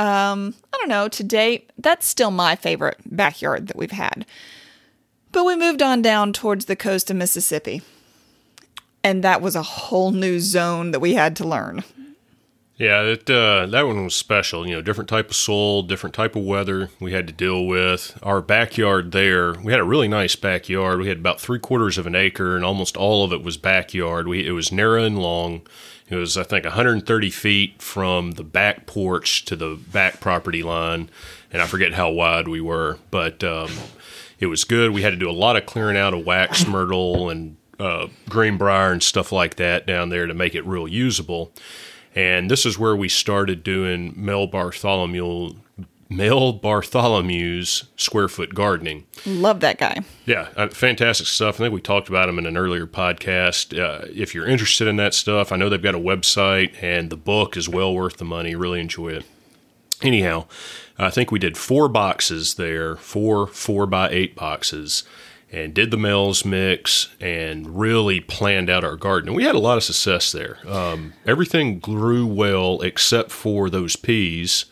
um, 0.00 0.54
I 0.72 0.78
don't 0.78 0.88
know, 0.88 1.08
to 1.08 1.22
date, 1.22 1.70
that's 1.76 2.06
still 2.06 2.30
my 2.30 2.56
favorite 2.56 2.96
backyard 3.04 3.66
that 3.66 3.76
we've 3.76 3.90
had. 3.90 4.24
But 5.30 5.44
we 5.44 5.54
moved 5.54 5.82
on 5.82 6.00
down 6.00 6.32
towards 6.32 6.64
the 6.64 6.74
coast 6.74 7.10
of 7.10 7.18
Mississippi. 7.18 7.82
And 9.04 9.22
that 9.22 9.42
was 9.42 9.54
a 9.54 9.62
whole 9.62 10.10
new 10.10 10.40
zone 10.40 10.92
that 10.92 11.00
we 11.00 11.14
had 11.14 11.36
to 11.36 11.46
learn. 11.46 11.84
Yeah, 12.78 13.02
that 13.02 13.28
uh, 13.28 13.66
that 13.66 13.86
one 13.86 14.02
was 14.04 14.14
special. 14.14 14.66
You 14.66 14.76
know, 14.76 14.80
different 14.80 15.10
type 15.10 15.28
of 15.28 15.36
soil, 15.36 15.82
different 15.82 16.14
type 16.14 16.34
of 16.34 16.44
weather 16.44 16.88
we 16.98 17.12
had 17.12 17.26
to 17.26 17.32
deal 17.32 17.66
with. 17.66 18.18
Our 18.22 18.40
backyard 18.40 19.12
there, 19.12 19.52
we 19.52 19.70
had 19.70 19.82
a 19.82 19.84
really 19.84 20.08
nice 20.08 20.34
backyard. 20.34 20.98
We 20.98 21.08
had 21.08 21.18
about 21.18 21.42
three 21.42 21.58
quarters 21.58 21.98
of 21.98 22.06
an 22.06 22.14
acre, 22.14 22.56
and 22.56 22.64
almost 22.64 22.96
all 22.96 23.22
of 23.22 23.34
it 23.34 23.42
was 23.42 23.58
backyard. 23.58 24.28
We 24.28 24.46
it 24.46 24.52
was 24.52 24.72
narrow 24.72 25.04
and 25.04 25.18
long. 25.18 25.60
It 26.10 26.16
was, 26.16 26.36
I 26.36 26.42
think, 26.42 26.64
130 26.64 27.30
feet 27.30 27.80
from 27.80 28.32
the 28.32 28.42
back 28.42 28.86
porch 28.86 29.44
to 29.44 29.54
the 29.54 29.78
back 29.92 30.20
property 30.20 30.62
line, 30.62 31.08
and 31.52 31.62
I 31.62 31.66
forget 31.66 31.94
how 31.94 32.10
wide 32.10 32.48
we 32.48 32.60
were, 32.60 32.98
but 33.12 33.44
um, 33.44 33.70
it 34.40 34.46
was 34.46 34.64
good. 34.64 34.90
We 34.90 35.02
had 35.02 35.10
to 35.10 35.16
do 35.16 35.30
a 35.30 35.32
lot 35.32 35.56
of 35.56 35.66
clearing 35.66 35.96
out 35.96 36.12
of 36.12 36.26
wax 36.26 36.66
myrtle 36.66 37.30
and 37.30 37.56
uh, 37.78 38.08
greenbrier 38.28 38.90
and 38.90 39.02
stuff 39.02 39.30
like 39.30 39.54
that 39.56 39.86
down 39.86 40.08
there 40.08 40.26
to 40.26 40.34
make 40.34 40.56
it 40.56 40.66
real 40.66 40.88
usable. 40.88 41.52
And 42.14 42.50
this 42.50 42.66
is 42.66 42.76
where 42.76 42.96
we 42.96 43.08
started 43.08 43.62
doing 43.62 44.12
Mel 44.16 44.48
Bartholomew 44.48 45.54
Mel 46.10 46.52
Bartholomew's 46.58 47.84
Square 47.96 48.28
Foot 48.28 48.52
Gardening. 48.52 49.06
Love 49.24 49.60
that 49.60 49.78
guy. 49.78 50.00
Yeah, 50.26 50.48
uh, 50.56 50.66
fantastic 50.66 51.28
stuff. 51.28 51.54
I 51.54 51.58
think 51.58 51.74
we 51.74 51.80
talked 51.80 52.08
about 52.08 52.28
him 52.28 52.36
in 52.36 52.46
an 52.46 52.56
earlier 52.56 52.86
podcast. 52.86 53.78
Uh, 53.78 54.06
if 54.12 54.34
you're 54.34 54.46
interested 54.46 54.88
in 54.88 54.96
that 54.96 55.14
stuff, 55.14 55.52
I 55.52 55.56
know 55.56 55.68
they've 55.68 55.80
got 55.80 55.94
a 55.94 56.00
website, 56.00 56.74
and 56.82 57.10
the 57.10 57.16
book 57.16 57.56
is 57.56 57.68
well 57.68 57.94
worth 57.94 58.16
the 58.16 58.24
money. 58.24 58.56
Really 58.56 58.80
enjoy 58.80 59.10
it. 59.10 59.24
Anyhow, 60.02 60.46
I 60.98 61.10
think 61.10 61.30
we 61.30 61.38
did 61.38 61.56
four 61.56 61.88
boxes 61.88 62.54
there, 62.54 62.96
four 62.96 63.46
four 63.46 63.86
by 63.86 64.10
eight 64.10 64.34
boxes, 64.34 65.04
and 65.52 65.72
did 65.72 65.92
the 65.92 65.96
Mel's 65.96 66.44
mix 66.44 67.14
and 67.20 67.78
really 67.78 68.18
planned 68.18 68.68
out 68.68 68.82
our 68.82 68.96
garden. 68.96 69.28
And 69.28 69.36
we 69.36 69.44
had 69.44 69.54
a 69.54 69.60
lot 69.60 69.76
of 69.76 69.84
success 69.84 70.32
there. 70.32 70.58
Um, 70.66 71.12
everything 71.24 71.78
grew 71.78 72.26
well 72.26 72.80
except 72.80 73.30
for 73.30 73.70
those 73.70 73.94
peas 73.94 74.64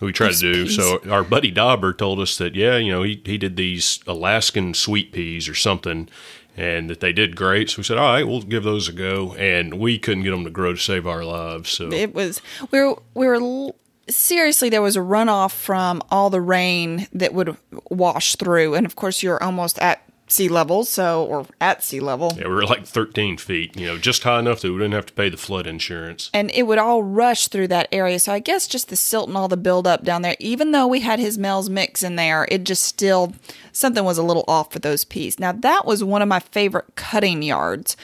we 0.00 0.12
tried 0.12 0.32
to 0.32 0.38
do. 0.38 0.64
Peas. 0.64 0.76
So 0.76 1.00
our 1.10 1.24
buddy 1.24 1.50
Dauber 1.50 1.92
told 1.92 2.20
us 2.20 2.36
that 2.38 2.54
yeah, 2.54 2.76
you 2.76 2.92
know, 2.92 3.02
he 3.02 3.20
he 3.24 3.38
did 3.38 3.56
these 3.56 4.00
Alaskan 4.06 4.74
sweet 4.74 5.12
peas 5.12 5.48
or 5.48 5.54
something, 5.54 6.08
and 6.56 6.90
that 6.90 7.00
they 7.00 7.12
did 7.12 7.36
great. 7.36 7.70
So 7.70 7.78
we 7.78 7.84
said, 7.84 7.98
all 7.98 8.12
right, 8.12 8.26
we'll 8.26 8.42
give 8.42 8.64
those 8.64 8.88
a 8.88 8.92
go, 8.92 9.34
and 9.34 9.78
we 9.78 9.98
couldn't 9.98 10.24
get 10.24 10.30
them 10.30 10.44
to 10.44 10.50
grow 10.50 10.72
to 10.72 10.78
save 10.78 11.06
our 11.06 11.24
lives. 11.24 11.70
So 11.70 11.90
it 11.92 12.14
was 12.14 12.42
we 12.70 12.80
were 12.80 12.96
we 13.14 13.26
were 13.26 13.72
seriously 14.08 14.68
there 14.68 14.82
was 14.82 14.96
a 14.96 15.00
runoff 15.00 15.52
from 15.52 16.02
all 16.10 16.30
the 16.30 16.40
rain 16.40 17.08
that 17.12 17.32
would 17.32 17.56
wash 17.90 18.36
through, 18.36 18.74
and 18.74 18.84
of 18.84 18.96
course 18.96 19.22
you're 19.22 19.42
almost 19.42 19.78
at 19.78 20.02
sea 20.28 20.48
level, 20.48 20.84
so 20.84 21.24
or 21.24 21.46
at 21.60 21.82
sea 21.82 22.00
level. 22.00 22.32
Yeah, 22.36 22.48
we 22.48 22.54
were 22.54 22.66
like 22.66 22.86
13 22.86 23.38
feet, 23.38 23.76
you 23.76 23.86
know, 23.86 23.98
just 23.98 24.22
high 24.22 24.40
enough 24.40 24.60
that 24.60 24.72
we 24.72 24.78
didn't 24.78 24.94
have 24.94 25.06
to 25.06 25.12
pay 25.12 25.28
the 25.28 25.36
flood 25.36 25.66
insurance. 25.66 26.30
And 26.34 26.50
it 26.50 26.64
would 26.64 26.78
all 26.78 27.02
rush 27.02 27.48
through 27.48 27.68
that 27.68 27.88
area. 27.92 28.18
So 28.18 28.32
I 28.32 28.40
guess 28.40 28.66
just 28.66 28.88
the 28.88 28.96
silt 28.96 29.28
and 29.28 29.36
all 29.36 29.48
the 29.48 29.56
buildup 29.56 30.02
down 30.02 30.22
there, 30.22 30.36
even 30.40 30.72
though 30.72 30.86
we 30.86 31.00
had 31.00 31.18
his 31.18 31.38
Mel's 31.38 31.70
mix 31.70 32.02
in 32.02 32.16
there, 32.16 32.46
it 32.50 32.64
just 32.64 32.82
still 32.82 33.34
something 33.72 34.04
was 34.04 34.18
a 34.18 34.22
little 34.22 34.44
off 34.48 34.72
for 34.72 34.78
those 34.78 35.04
peas. 35.04 35.38
Now 35.38 35.52
that 35.52 35.86
was 35.86 36.02
one 36.02 36.22
of 36.22 36.28
my 36.28 36.40
favorite 36.40 36.96
cutting 36.96 37.42
yards. 37.42 37.96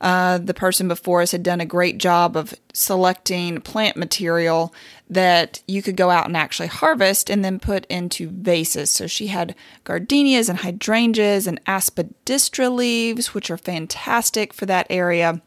Uh, 0.00 0.38
the 0.38 0.54
person 0.54 0.86
before 0.86 1.22
us 1.22 1.32
had 1.32 1.42
done 1.42 1.60
a 1.60 1.66
great 1.66 1.98
job 1.98 2.36
of 2.36 2.54
selecting 2.72 3.60
plant 3.60 3.96
material 3.96 4.72
that 5.10 5.60
you 5.66 5.82
could 5.82 5.96
go 5.96 6.10
out 6.10 6.26
and 6.26 6.36
actually 6.36 6.68
harvest 6.68 7.28
and 7.28 7.44
then 7.44 7.58
put 7.58 7.84
into 7.86 8.28
vases. 8.28 8.90
So 8.90 9.06
she 9.06 9.28
had 9.28 9.54
gardenias 9.84 10.48
and 10.48 10.60
hydrangeas 10.60 11.46
and 11.46 11.62
aspidistra 11.64 12.72
leaves, 12.72 13.34
which 13.34 13.50
are 13.50 13.56
fantastic 13.56 14.52
for 14.52 14.66
that 14.66 14.86
area. 14.88 15.42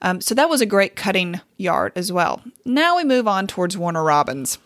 Um, 0.00 0.20
so 0.20 0.34
that 0.34 0.48
was 0.48 0.60
a 0.60 0.66
great 0.66 0.94
cutting 0.94 1.40
yard 1.56 1.92
as 1.96 2.12
well. 2.12 2.42
Now 2.64 2.96
we 2.96 3.04
move 3.04 3.26
on 3.26 3.46
towards 3.48 3.76
Warner 3.76 4.04
Robins. 4.04 4.58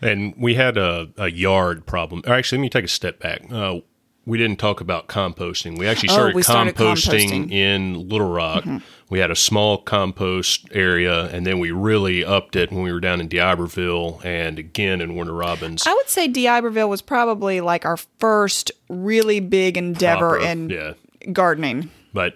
And 0.00 0.34
we 0.36 0.54
had 0.54 0.76
a, 0.76 1.08
a 1.16 1.30
yard 1.30 1.86
problem. 1.86 2.22
Actually, 2.26 2.58
let 2.58 2.62
me 2.62 2.68
take 2.70 2.84
a 2.84 2.88
step 2.88 3.18
back. 3.18 3.50
Uh, 3.50 3.80
we 4.26 4.38
didn't 4.38 4.58
talk 4.58 4.80
about 4.80 5.06
composting. 5.06 5.78
We 5.78 5.86
actually 5.86 6.08
started, 6.08 6.32
oh, 6.32 6.36
we 6.36 6.42
started 6.42 6.74
composting, 6.74 7.28
composting, 7.28 7.52
in 7.52 8.08
Little 8.08 8.28
Rock. 8.28 8.64
Mm-hmm. 8.64 8.78
We 9.08 9.20
had 9.20 9.30
a 9.30 9.36
small 9.36 9.78
compost 9.78 10.66
area, 10.72 11.26
and 11.26 11.46
then 11.46 11.60
we 11.60 11.70
really 11.70 12.24
upped 12.24 12.56
it 12.56 12.72
when 12.72 12.82
we 12.82 12.92
were 12.92 12.98
down 12.98 13.20
in 13.20 13.28
D'Iberville 13.28 14.20
and 14.24 14.58
again 14.58 15.00
in 15.00 15.14
Warner 15.14 15.32
Robins. 15.32 15.86
I 15.86 15.94
would 15.94 16.08
say 16.08 16.26
D'Iberville 16.26 16.88
was 16.88 17.02
probably 17.02 17.60
like 17.60 17.84
our 17.84 17.96
first 18.18 18.72
really 18.88 19.38
big 19.38 19.78
endeavor 19.78 20.30
Proper, 20.30 20.44
in 20.44 20.70
yeah. 20.70 20.94
gardening. 21.32 21.90
But 22.12 22.34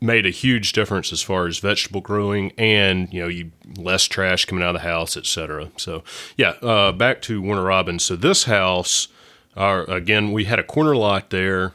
made 0.00 0.24
a 0.24 0.30
huge 0.30 0.72
difference 0.72 1.12
as 1.12 1.20
far 1.20 1.46
as 1.46 1.58
vegetable 1.58 2.00
growing 2.00 2.52
and 2.56 3.12
you 3.12 3.20
know 3.20 3.28
you 3.28 3.50
less 3.76 4.04
trash 4.04 4.46
coming 4.46 4.64
out 4.64 4.74
of 4.74 4.80
the 4.80 4.88
house 4.88 5.14
etc 5.14 5.70
so 5.76 6.02
yeah 6.38 6.52
uh, 6.62 6.90
back 6.90 7.20
to 7.20 7.42
warner 7.42 7.64
robins 7.64 8.02
so 8.02 8.16
this 8.16 8.44
house 8.44 9.08
our, 9.56 9.82
again, 9.90 10.32
we 10.32 10.44
had 10.44 10.58
a 10.58 10.64
corner 10.64 10.96
lot 10.96 11.30
there, 11.30 11.72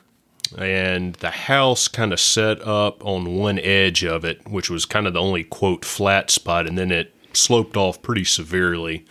and 0.58 1.16
the 1.16 1.32
house 1.32 1.88
kind 1.88 2.14
of 2.14 2.20
set 2.20 2.62
up 2.66 3.04
on 3.06 3.36
one 3.36 3.60
edge 3.60 4.04
of 4.04 4.24
it, 4.24 4.48
which 4.48 4.70
was 4.70 4.86
kind 4.86 5.08
of 5.08 5.14
the 5.14 5.22
only 5.22 5.44
quote 5.44 5.84
flat 5.84 6.30
spot, 6.30 6.68
and 6.68 6.78
then 6.78 6.92
it 6.92 7.14
sloped 7.34 7.76
off 7.76 8.02
pretty 8.02 8.24
severely 8.24 9.06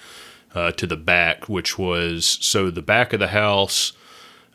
uh, 0.54 0.70
to 0.72 0.86
the 0.86 0.96
back, 0.96 1.48
which 1.48 1.78
was 1.78 2.38
so 2.40 2.70
the 2.70 2.82
back 2.82 3.12
of 3.12 3.20
the 3.20 3.28
house 3.28 3.92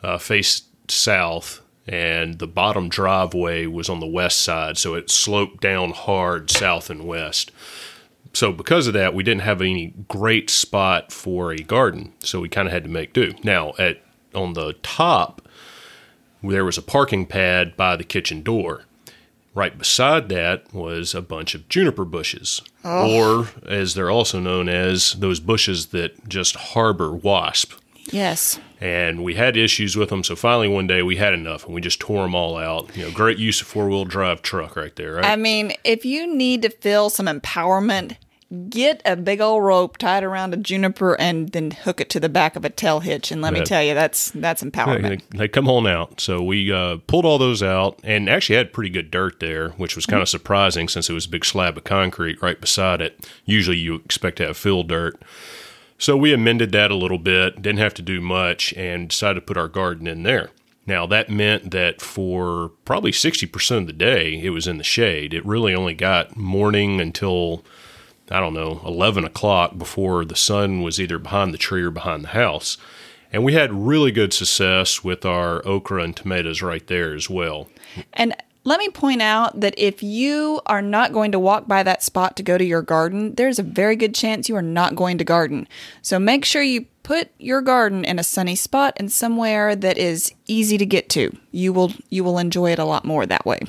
uh, 0.02 0.18
faced 0.18 0.64
south, 0.90 1.60
and 1.86 2.38
the 2.38 2.46
bottom 2.46 2.88
driveway 2.88 3.66
was 3.66 3.88
on 3.88 4.00
the 4.00 4.06
west 4.06 4.40
side, 4.40 4.78
so 4.78 4.94
it 4.94 5.10
sloped 5.10 5.60
down 5.60 5.90
hard 5.90 6.50
south 6.50 6.90
and 6.90 7.06
west 7.06 7.52
so 8.32 8.52
because 8.52 8.86
of 8.86 8.94
that, 8.94 9.14
we 9.14 9.22
didn't 9.22 9.42
have 9.42 9.60
any 9.60 9.94
great 10.08 10.50
spot 10.50 11.12
for 11.12 11.52
a 11.52 11.58
garden, 11.58 12.12
so 12.20 12.40
we 12.40 12.48
kind 12.48 12.68
of 12.68 12.72
had 12.72 12.84
to 12.84 12.90
make 12.90 13.12
do. 13.12 13.34
Now, 13.42 13.72
at 13.78 14.02
on 14.34 14.52
the 14.52 14.74
top, 14.82 15.42
there 16.42 16.64
was 16.64 16.78
a 16.78 16.82
parking 16.82 17.26
pad 17.26 17.76
by 17.76 17.96
the 17.96 18.04
kitchen 18.04 18.42
door. 18.42 18.84
Right 19.52 19.76
beside 19.76 20.28
that 20.28 20.72
was 20.72 21.12
a 21.12 21.20
bunch 21.20 21.56
of 21.56 21.68
juniper 21.68 22.04
bushes, 22.04 22.62
oh. 22.84 23.40
or 23.40 23.48
as 23.66 23.94
they're 23.94 24.10
also 24.10 24.38
known 24.38 24.68
as 24.68 25.14
those 25.14 25.40
bushes 25.40 25.86
that 25.86 26.28
just 26.28 26.54
harbor 26.54 27.10
wasp. 27.10 27.72
Yes. 28.12 28.60
And 28.80 29.22
we 29.22 29.34
had 29.34 29.56
issues 29.56 29.96
with 29.96 30.08
them, 30.08 30.24
so 30.24 30.34
finally 30.34 30.68
one 30.68 30.86
day 30.86 31.02
we 31.02 31.16
had 31.16 31.34
enough, 31.34 31.66
and 31.66 31.74
we 31.74 31.80
just 31.80 32.00
tore 32.00 32.22
them 32.22 32.34
all 32.34 32.56
out. 32.56 32.96
You 32.96 33.04
know, 33.04 33.10
great 33.10 33.38
use 33.38 33.60
of 33.60 33.66
four 33.66 33.88
wheel 33.88 34.04
drive 34.04 34.42
truck 34.42 34.76
right 34.76 34.94
there. 34.96 35.14
Right? 35.14 35.24
I 35.24 35.36
mean, 35.36 35.72
if 35.84 36.04
you 36.04 36.34
need 36.34 36.62
to 36.62 36.70
feel 36.70 37.10
some 37.10 37.26
empowerment, 37.26 38.16
get 38.68 39.00
a 39.04 39.14
big 39.14 39.40
old 39.40 39.62
rope 39.62 39.96
tied 39.96 40.24
around 40.24 40.52
a 40.52 40.56
juniper 40.56 41.18
and 41.20 41.50
then 41.50 41.70
hook 41.70 42.00
it 42.00 42.10
to 42.10 42.18
the 42.18 42.28
back 42.28 42.56
of 42.56 42.64
a 42.64 42.70
tail 42.70 42.98
hitch 42.98 43.30
and 43.30 43.40
let 43.40 43.52
me 43.52 43.60
tell 43.60 43.80
you 43.80 43.94
that's 43.94 44.32
that's 44.32 44.60
empowerment 44.60 45.22
they, 45.30 45.38
they 45.38 45.48
come 45.48 45.68
on 45.68 45.86
out 45.86 46.20
so 46.20 46.42
we 46.42 46.72
uh, 46.72 46.96
pulled 47.06 47.24
all 47.24 47.38
those 47.38 47.62
out 47.62 48.00
and 48.02 48.28
actually 48.28 48.56
had 48.56 48.72
pretty 48.72 48.90
good 48.90 49.08
dirt 49.08 49.38
there 49.38 49.68
which 49.70 49.94
was 49.94 50.04
kind 50.04 50.20
of 50.20 50.26
mm-hmm. 50.26 50.32
surprising 50.32 50.88
since 50.88 51.08
it 51.08 51.12
was 51.12 51.26
a 51.26 51.28
big 51.28 51.44
slab 51.44 51.76
of 51.76 51.84
concrete 51.84 52.42
right 52.42 52.60
beside 52.60 53.00
it 53.00 53.24
usually 53.44 53.76
you 53.76 53.94
expect 53.94 54.38
to 54.38 54.46
have 54.48 54.56
fill 54.56 54.82
dirt 54.82 55.22
so 56.00 56.16
we 56.16 56.32
amended 56.32 56.72
that 56.72 56.90
a 56.90 56.96
little 56.96 57.18
bit 57.18 57.62
didn't 57.62 57.78
have 57.78 57.94
to 57.94 58.02
do 58.02 58.20
much 58.20 58.72
and 58.72 59.10
decided 59.10 59.36
to 59.40 59.46
put 59.46 59.56
our 59.56 59.68
garden 59.68 60.08
in 60.08 60.24
there 60.24 60.50
now, 60.86 61.06
that 61.06 61.30
meant 61.30 61.70
that 61.70 62.00
for 62.00 62.72
probably 62.84 63.12
60% 63.12 63.76
of 63.76 63.86
the 63.86 63.92
day, 63.92 64.40
it 64.42 64.50
was 64.50 64.66
in 64.66 64.78
the 64.78 64.82
shade. 64.82 65.32
It 65.32 65.46
really 65.46 65.72
only 65.72 65.94
got 65.94 66.36
morning 66.36 67.00
until 67.00 67.64
I 68.30 68.38
don't 68.38 68.54
know, 68.54 68.80
11 68.84 69.24
o'clock 69.24 69.76
before 69.76 70.24
the 70.24 70.36
sun 70.36 70.82
was 70.82 71.00
either 71.00 71.18
behind 71.18 71.52
the 71.52 71.58
tree 71.58 71.82
or 71.82 71.90
behind 71.90 72.24
the 72.24 72.28
house. 72.28 72.76
And 73.32 73.44
we 73.44 73.54
had 73.54 73.72
really 73.72 74.12
good 74.12 74.32
success 74.32 75.02
with 75.02 75.24
our 75.24 75.66
okra 75.66 76.02
and 76.02 76.16
tomatoes 76.16 76.62
right 76.62 76.86
there 76.86 77.14
as 77.14 77.28
well. 77.28 77.68
And 78.12 78.34
let 78.64 78.78
me 78.78 78.88
point 78.88 79.22
out 79.22 79.60
that 79.60 79.74
if 79.78 80.02
you 80.02 80.60
are 80.66 80.82
not 80.82 81.12
going 81.12 81.32
to 81.32 81.38
walk 81.38 81.66
by 81.66 81.82
that 81.82 82.02
spot 82.02 82.36
to 82.36 82.42
go 82.42 82.58
to 82.58 82.64
your 82.64 82.82
garden, 82.82 83.34
there's 83.36 83.58
a 83.58 83.62
very 83.62 83.96
good 83.96 84.14
chance 84.14 84.48
you 84.48 84.56
are 84.56 84.62
not 84.62 84.94
going 84.96 85.18
to 85.18 85.24
garden. 85.24 85.66
So 86.02 86.18
make 86.18 86.44
sure 86.44 86.62
you 86.62 86.86
put 87.02 87.30
your 87.38 87.62
garden 87.62 88.04
in 88.04 88.18
a 88.18 88.22
sunny 88.22 88.54
spot 88.54 88.92
and 88.98 89.10
somewhere 89.10 89.74
that 89.74 89.96
is 89.96 90.32
easy 90.46 90.76
to 90.78 90.86
get 90.86 91.08
to. 91.10 91.34
You 91.52 91.72
will 91.72 91.92
you 92.10 92.22
will 92.22 92.38
enjoy 92.38 92.72
it 92.72 92.78
a 92.78 92.84
lot 92.84 93.04
more 93.04 93.24
that 93.26 93.46
way. 93.46 93.60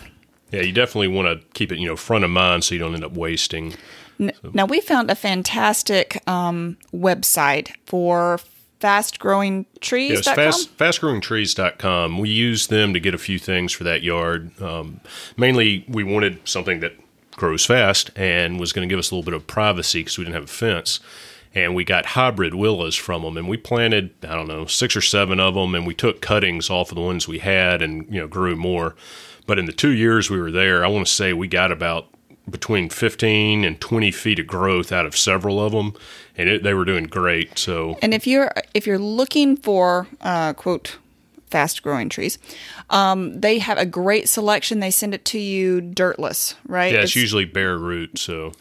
Yeah, 0.51 0.61
you 0.61 0.73
definitely 0.73 1.07
want 1.07 1.27
to 1.41 1.47
keep 1.53 1.71
it, 1.71 1.79
you 1.79 1.87
know, 1.87 1.95
front 1.95 2.25
of 2.25 2.29
mind 2.29 2.65
so 2.65 2.75
you 2.75 2.79
don't 2.79 2.93
end 2.93 3.05
up 3.05 3.13
wasting. 3.13 3.73
N- 4.19 4.33
Now 4.53 4.65
we 4.65 4.81
found 4.81 5.09
a 5.09 5.15
fantastic 5.15 6.21
um, 6.27 6.75
website 6.93 7.71
for 7.85 8.39
fast 8.81 9.19
growing 9.19 9.65
trees. 9.79 10.25
Yes, 10.25 10.35
fast, 10.35 10.77
fastgrowingtrees.com. 10.77 12.17
We 12.17 12.29
used 12.29 12.69
them 12.69 12.93
to 12.93 12.99
get 12.99 13.13
a 13.13 13.19
few 13.19 13.39
things 13.39 13.71
for 13.71 13.83
that 13.85 14.01
yard. 14.01 14.59
Um, 14.61 14.99
mainly, 15.37 15.85
we 15.87 16.03
wanted 16.03 16.45
something 16.47 16.79
that 16.81 16.93
grows 17.31 17.65
fast 17.65 18.09
and 18.15 18.59
was 18.59 18.73
going 18.73 18.87
to 18.87 18.91
give 18.91 18.99
us 18.99 19.11
a 19.11 19.15
little 19.15 19.23
bit 19.23 19.35
of 19.35 19.47
privacy 19.47 20.01
because 20.01 20.17
we 20.17 20.23
didn't 20.23 20.33
have 20.33 20.43
a 20.43 20.47
fence. 20.47 20.99
And 21.53 21.75
we 21.75 21.83
got 21.83 22.07
hybrid 22.07 22.55
willows 22.55 22.95
from 22.95 23.23
them, 23.23 23.37
and 23.37 23.47
we 23.47 23.57
planted 23.57 24.11
I 24.23 24.35
don't 24.35 24.47
know 24.47 24.65
six 24.65 24.95
or 24.95 25.01
seven 25.01 25.39
of 25.39 25.53
them, 25.53 25.75
and 25.75 25.85
we 25.85 25.93
took 25.93 26.21
cuttings 26.21 26.69
off 26.69 26.91
of 26.91 26.95
the 26.95 27.01
ones 27.01 27.27
we 27.27 27.39
had, 27.39 27.81
and 27.81 28.05
you 28.09 28.21
know 28.21 28.27
grew 28.27 28.55
more. 28.55 28.95
But 29.47 29.59
in 29.59 29.65
the 29.65 29.73
two 29.73 29.89
years 29.89 30.29
we 30.29 30.39
were 30.39 30.51
there, 30.51 30.85
I 30.85 30.87
want 30.87 31.05
to 31.05 31.11
say 31.11 31.33
we 31.33 31.49
got 31.49 31.71
about 31.73 32.07
between 32.49 32.89
15 32.89 33.63
and 33.63 33.79
20 33.79 34.11
feet 34.11 34.39
of 34.39 34.47
growth 34.47 34.91
out 34.91 35.05
of 35.05 35.15
several 35.15 35.63
of 35.63 35.71
them 35.71 35.93
and 36.37 36.49
it, 36.49 36.63
they 36.63 36.73
were 36.73 36.85
doing 36.85 37.05
great 37.05 37.57
so 37.57 37.97
And 38.01 38.13
if 38.13 38.25
you're 38.25 38.51
if 38.73 38.87
you're 38.87 38.99
looking 38.99 39.57
for 39.57 40.07
uh, 40.21 40.53
quote 40.53 40.97
fast 41.51 41.83
growing 41.83 42.09
trees, 42.09 42.39
um, 42.89 43.39
they 43.41 43.59
have 43.59 43.77
a 43.77 43.85
great 43.85 44.29
selection. 44.29 44.79
They 44.79 44.89
send 44.89 45.13
it 45.13 45.25
to 45.25 45.39
you 45.39 45.81
dirtless, 45.81 46.55
right? 46.67 46.93
yeah 46.93 47.01
it's, 47.01 47.15
usually 47.15 47.45
bare 47.45 47.77
root 47.77 48.17
so 48.17 48.53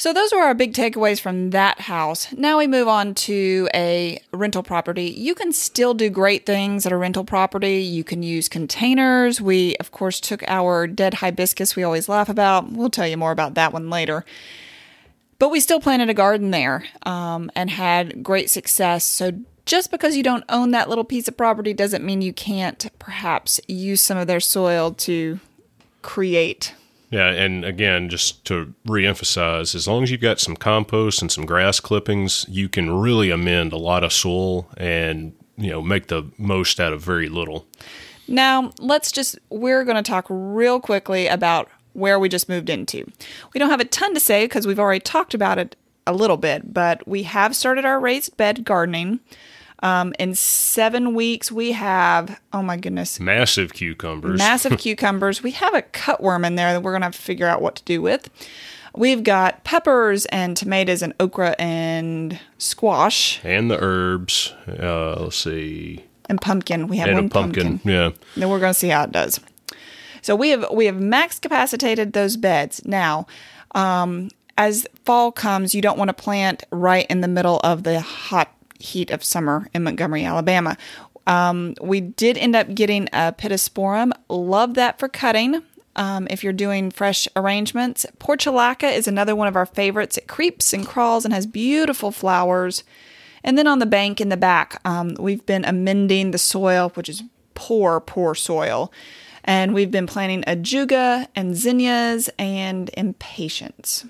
So 0.00 0.14
those 0.14 0.32
were 0.32 0.40
our 0.40 0.54
big 0.54 0.72
takeaways 0.72 1.20
from 1.20 1.50
that 1.50 1.78
house. 1.78 2.32
Now 2.32 2.56
we 2.56 2.66
move 2.66 2.88
on 2.88 3.14
to 3.16 3.68
a 3.74 4.18
rental 4.32 4.62
property. 4.62 5.10
You 5.10 5.34
can 5.34 5.52
still 5.52 5.92
do 5.92 6.08
great 6.08 6.46
things 6.46 6.86
at 6.86 6.92
a 6.92 6.96
rental 6.96 7.22
property. 7.22 7.82
You 7.82 8.02
can 8.02 8.22
use 8.22 8.48
containers. 8.48 9.42
We 9.42 9.76
of 9.76 9.92
course 9.92 10.18
took 10.18 10.42
our 10.48 10.86
dead 10.86 11.12
hibiscus 11.12 11.76
we 11.76 11.82
always 11.82 12.08
laugh 12.08 12.30
about. 12.30 12.72
We'll 12.72 12.88
tell 12.88 13.06
you 13.06 13.18
more 13.18 13.30
about 13.30 13.52
that 13.56 13.74
one 13.74 13.90
later. 13.90 14.24
But 15.38 15.50
we 15.50 15.60
still 15.60 15.80
planted 15.80 16.08
a 16.08 16.14
garden 16.14 16.50
there 16.50 16.86
um, 17.02 17.50
and 17.54 17.68
had 17.68 18.22
great 18.22 18.48
success. 18.48 19.04
So 19.04 19.32
just 19.66 19.90
because 19.90 20.16
you 20.16 20.22
don't 20.22 20.44
own 20.48 20.70
that 20.70 20.88
little 20.88 21.04
piece 21.04 21.28
of 21.28 21.36
property 21.36 21.74
doesn't 21.74 22.06
mean 22.06 22.22
you 22.22 22.32
can't 22.32 22.88
perhaps 22.98 23.60
use 23.68 24.00
some 24.00 24.16
of 24.16 24.28
their 24.28 24.40
soil 24.40 24.92
to 24.92 25.40
create 26.00 26.72
Yeah, 27.10 27.30
and 27.30 27.64
again, 27.64 28.08
just 28.08 28.44
to 28.46 28.72
reemphasize, 28.86 29.74
as 29.74 29.88
long 29.88 30.04
as 30.04 30.12
you've 30.12 30.20
got 30.20 30.38
some 30.38 30.56
compost 30.56 31.20
and 31.20 31.30
some 31.30 31.44
grass 31.44 31.80
clippings, 31.80 32.46
you 32.48 32.68
can 32.68 32.90
really 32.98 33.30
amend 33.30 33.72
a 33.72 33.76
lot 33.76 34.04
of 34.04 34.12
soil 34.12 34.68
and 34.76 35.34
you 35.56 35.70
know 35.70 35.82
make 35.82 36.06
the 36.06 36.30
most 36.38 36.78
out 36.78 36.92
of 36.92 37.02
very 37.02 37.28
little. 37.28 37.66
Now, 38.28 38.70
let's 38.78 39.10
just, 39.10 39.36
we're 39.50 39.82
going 39.82 39.96
to 39.96 40.08
talk 40.08 40.24
real 40.28 40.78
quickly 40.78 41.26
about 41.26 41.68
where 41.94 42.16
we 42.20 42.28
just 42.28 42.48
moved 42.48 42.70
into. 42.70 43.10
We 43.52 43.58
don't 43.58 43.70
have 43.70 43.80
a 43.80 43.84
ton 43.84 44.14
to 44.14 44.20
say 44.20 44.44
because 44.44 44.68
we've 44.68 44.78
already 44.78 45.00
talked 45.00 45.34
about 45.34 45.58
it 45.58 45.74
a 46.06 46.12
little 46.12 46.36
bit, 46.36 46.72
but 46.72 47.06
we 47.08 47.24
have 47.24 47.56
started 47.56 47.84
our 47.84 47.98
raised 47.98 48.36
bed 48.36 48.64
gardening. 48.64 49.18
Um, 49.82 50.12
in 50.18 50.34
seven 50.34 51.14
weeks, 51.14 51.50
we 51.50 51.72
have, 51.72 52.38
oh 52.52 52.62
my 52.62 52.76
goodness, 52.76 53.18
Massive 53.18 53.72
cucumbers. 53.72 54.38
massive 54.38 54.78
cucumbers. 54.78 55.42
We 55.42 55.52
have 55.52 55.74
a 55.74 55.82
cutworm 55.82 56.46
in 56.46 56.54
there 56.56 56.72
that 56.74 56.82
we're 56.82 56.92
going 56.92 57.00
to 57.00 57.06
have 57.06 57.14
to 57.16 57.20
figure 57.22 57.46
out 57.46 57.62
what 57.62 57.76
to 57.76 57.84
do 57.84 58.02
with. 58.02 58.28
We've 58.94 59.22
got 59.22 59.64
peppers 59.64 60.26
and 60.26 60.56
tomatoes 60.56 61.00
and 61.00 61.14
okra 61.20 61.54
and 61.58 62.38
squash 62.58 63.40
and 63.44 63.70
the 63.70 63.78
herbs. 63.80 64.52
Uh, 64.68 65.14
let's 65.22 65.36
see, 65.36 66.04
and 66.28 66.40
pumpkin. 66.40 66.88
We 66.88 66.96
have 66.98 67.08
and 67.08 67.16
one 67.16 67.26
a 67.26 67.28
pumpkin. 67.30 67.62
pumpkin. 67.78 67.90
Yeah, 67.90 68.10
Then 68.36 68.50
we're 68.50 68.58
going 68.58 68.74
to 68.74 68.78
see 68.78 68.88
how 68.88 69.04
it 69.04 69.12
does. 69.12 69.38
So 70.22 70.34
we 70.36 70.50
have 70.50 70.66
we 70.72 70.86
have 70.86 71.00
max 71.00 71.38
capacitated 71.38 72.12
those 72.12 72.36
beds. 72.36 72.82
Now, 72.84 73.26
um, 73.76 74.28
as 74.58 74.86
fall 75.04 75.30
comes, 75.32 75.74
you 75.74 75.80
don't 75.80 75.96
want 75.96 76.08
to 76.08 76.12
plant 76.14 76.64
right 76.70 77.06
in 77.08 77.20
the 77.20 77.28
middle 77.28 77.60
of 77.62 77.84
the 77.84 78.00
hot 78.00 78.52
heat 78.80 79.10
of 79.10 79.22
summer 79.22 79.68
in 79.74 79.84
Montgomery, 79.84 80.24
Alabama. 80.24 80.76
Um, 81.26 81.74
we 81.80 82.00
did 82.00 82.36
end 82.38 82.56
up 82.56 82.74
getting 82.74 83.08
a 83.12 83.32
pittosporum. 83.32 84.12
Love 84.28 84.74
that 84.74 84.98
for 84.98 85.08
cutting. 85.08 85.62
Um, 85.96 86.26
if 86.30 86.42
you're 86.42 86.52
doing 86.52 86.90
fresh 86.90 87.28
arrangements, 87.36 88.06
portulaca 88.18 88.92
is 88.92 89.06
another 89.06 89.36
one 89.36 89.48
of 89.48 89.56
our 89.56 89.66
favorites. 89.66 90.16
It 90.16 90.28
creeps 90.28 90.72
and 90.72 90.86
crawls 90.86 91.24
and 91.24 91.34
has 91.34 91.46
beautiful 91.46 92.10
flowers. 92.10 92.84
And 93.42 93.58
then 93.58 93.66
on 93.66 93.80
the 93.80 93.86
bank 93.86 94.20
in 94.20 94.28
the 94.28 94.36
back, 94.36 94.80
um, 94.84 95.14
we've 95.18 95.44
been 95.46 95.64
amending 95.64 96.30
the 96.30 96.38
soil, 96.38 96.90
which 96.94 97.08
is 97.08 97.22
poor, 97.54 98.00
poor 98.00 98.34
soil. 98.34 98.92
And 99.44 99.74
we've 99.74 99.90
been 99.90 100.06
planting 100.06 100.42
ajuga 100.42 101.26
and 101.34 101.56
zinnias 101.56 102.30
and 102.38 102.90
impatiens. 102.96 104.04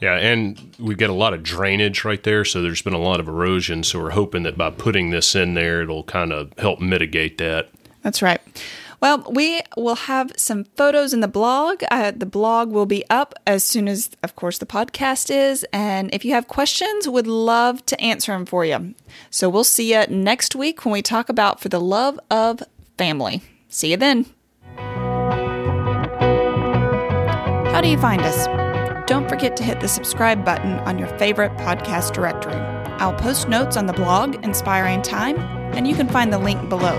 Yeah, 0.00 0.16
and 0.16 0.74
we've 0.78 0.98
got 0.98 1.10
a 1.10 1.14
lot 1.14 1.34
of 1.34 1.42
drainage 1.42 2.04
right 2.04 2.22
there, 2.22 2.44
so 2.44 2.62
there's 2.62 2.82
been 2.82 2.92
a 2.94 2.98
lot 2.98 3.20
of 3.20 3.28
erosion. 3.28 3.82
So 3.84 4.00
we're 4.00 4.10
hoping 4.10 4.42
that 4.42 4.56
by 4.56 4.70
putting 4.70 5.10
this 5.10 5.34
in 5.34 5.54
there, 5.54 5.82
it'll 5.82 6.04
kind 6.04 6.32
of 6.32 6.52
help 6.58 6.80
mitigate 6.80 7.38
that. 7.38 7.70
That's 8.02 8.20
right. 8.20 8.40
Well, 9.00 9.26
we 9.30 9.60
will 9.76 9.96
have 9.96 10.32
some 10.36 10.64
photos 10.76 11.12
in 11.12 11.20
the 11.20 11.28
blog. 11.28 11.82
Uh, 11.90 12.10
the 12.10 12.24
blog 12.24 12.70
will 12.70 12.86
be 12.86 13.04
up 13.10 13.34
as 13.46 13.62
soon 13.62 13.86
as, 13.86 14.08
of 14.22 14.34
course, 14.34 14.56
the 14.56 14.66
podcast 14.66 15.30
is. 15.30 15.66
And 15.74 16.08
if 16.14 16.24
you 16.24 16.32
have 16.32 16.48
questions, 16.48 17.06
would 17.06 17.26
love 17.26 17.84
to 17.86 18.00
answer 18.00 18.32
them 18.32 18.46
for 18.46 18.64
you. 18.64 18.94
So 19.28 19.50
we'll 19.50 19.64
see 19.64 19.92
you 19.92 20.06
next 20.08 20.56
week 20.56 20.86
when 20.86 20.92
we 20.92 21.02
talk 21.02 21.28
about 21.28 21.60
For 21.60 21.68
the 21.68 21.80
Love 21.80 22.18
of 22.30 22.62
Family. 22.96 23.42
See 23.68 23.90
you 23.90 23.98
then. 23.98 24.24
How 27.72 27.80
do 27.82 27.88
you 27.88 27.98
find 27.98 28.22
us? 28.22 28.63
Don't 29.06 29.28
forget 29.28 29.54
to 29.58 29.62
hit 29.62 29.80
the 29.80 29.88
subscribe 29.88 30.46
button 30.46 30.78
on 30.80 30.98
your 30.98 31.08
favorite 31.18 31.52
podcast 31.58 32.14
directory. 32.14 32.54
I'll 32.54 33.12
post 33.12 33.50
notes 33.50 33.76
on 33.76 33.84
the 33.84 33.92
blog 33.92 34.42
Inspiring 34.42 35.02
Time, 35.02 35.36
and 35.74 35.86
you 35.86 35.94
can 35.94 36.08
find 36.08 36.32
the 36.32 36.38
link 36.38 36.70
below. 36.70 36.96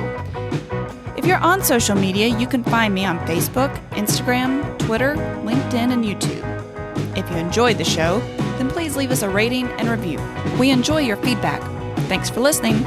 If 1.17 1.25
you're 1.25 1.37
on 1.37 1.63
social 1.63 1.95
media, 1.95 2.27
you 2.27 2.45
can 2.45 2.63
find 2.63 2.93
me 2.93 3.05
on 3.05 3.17
Facebook, 3.19 3.75
Instagram, 3.91 4.77
Twitter, 4.77 5.15
LinkedIn, 5.43 5.91
and 5.91 6.05
YouTube. 6.05 7.17
If 7.17 7.27
you 7.31 7.37
enjoyed 7.37 7.79
the 7.79 7.83
show, 7.83 8.19
then 8.59 8.69
please 8.69 8.95
leave 8.95 9.09
us 9.09 9.23
a 9.23 9.29
rating 9.29 9.65
and 9.79 9.89
review. 9.89 10.19
We 10.59 10.69
enjoy 10.69 10.99
your 11.01 11.17
feedback. 11.17 11.61
Thanks 12.07 12.29
for 12.29 12.41
listening. 12.41 12.85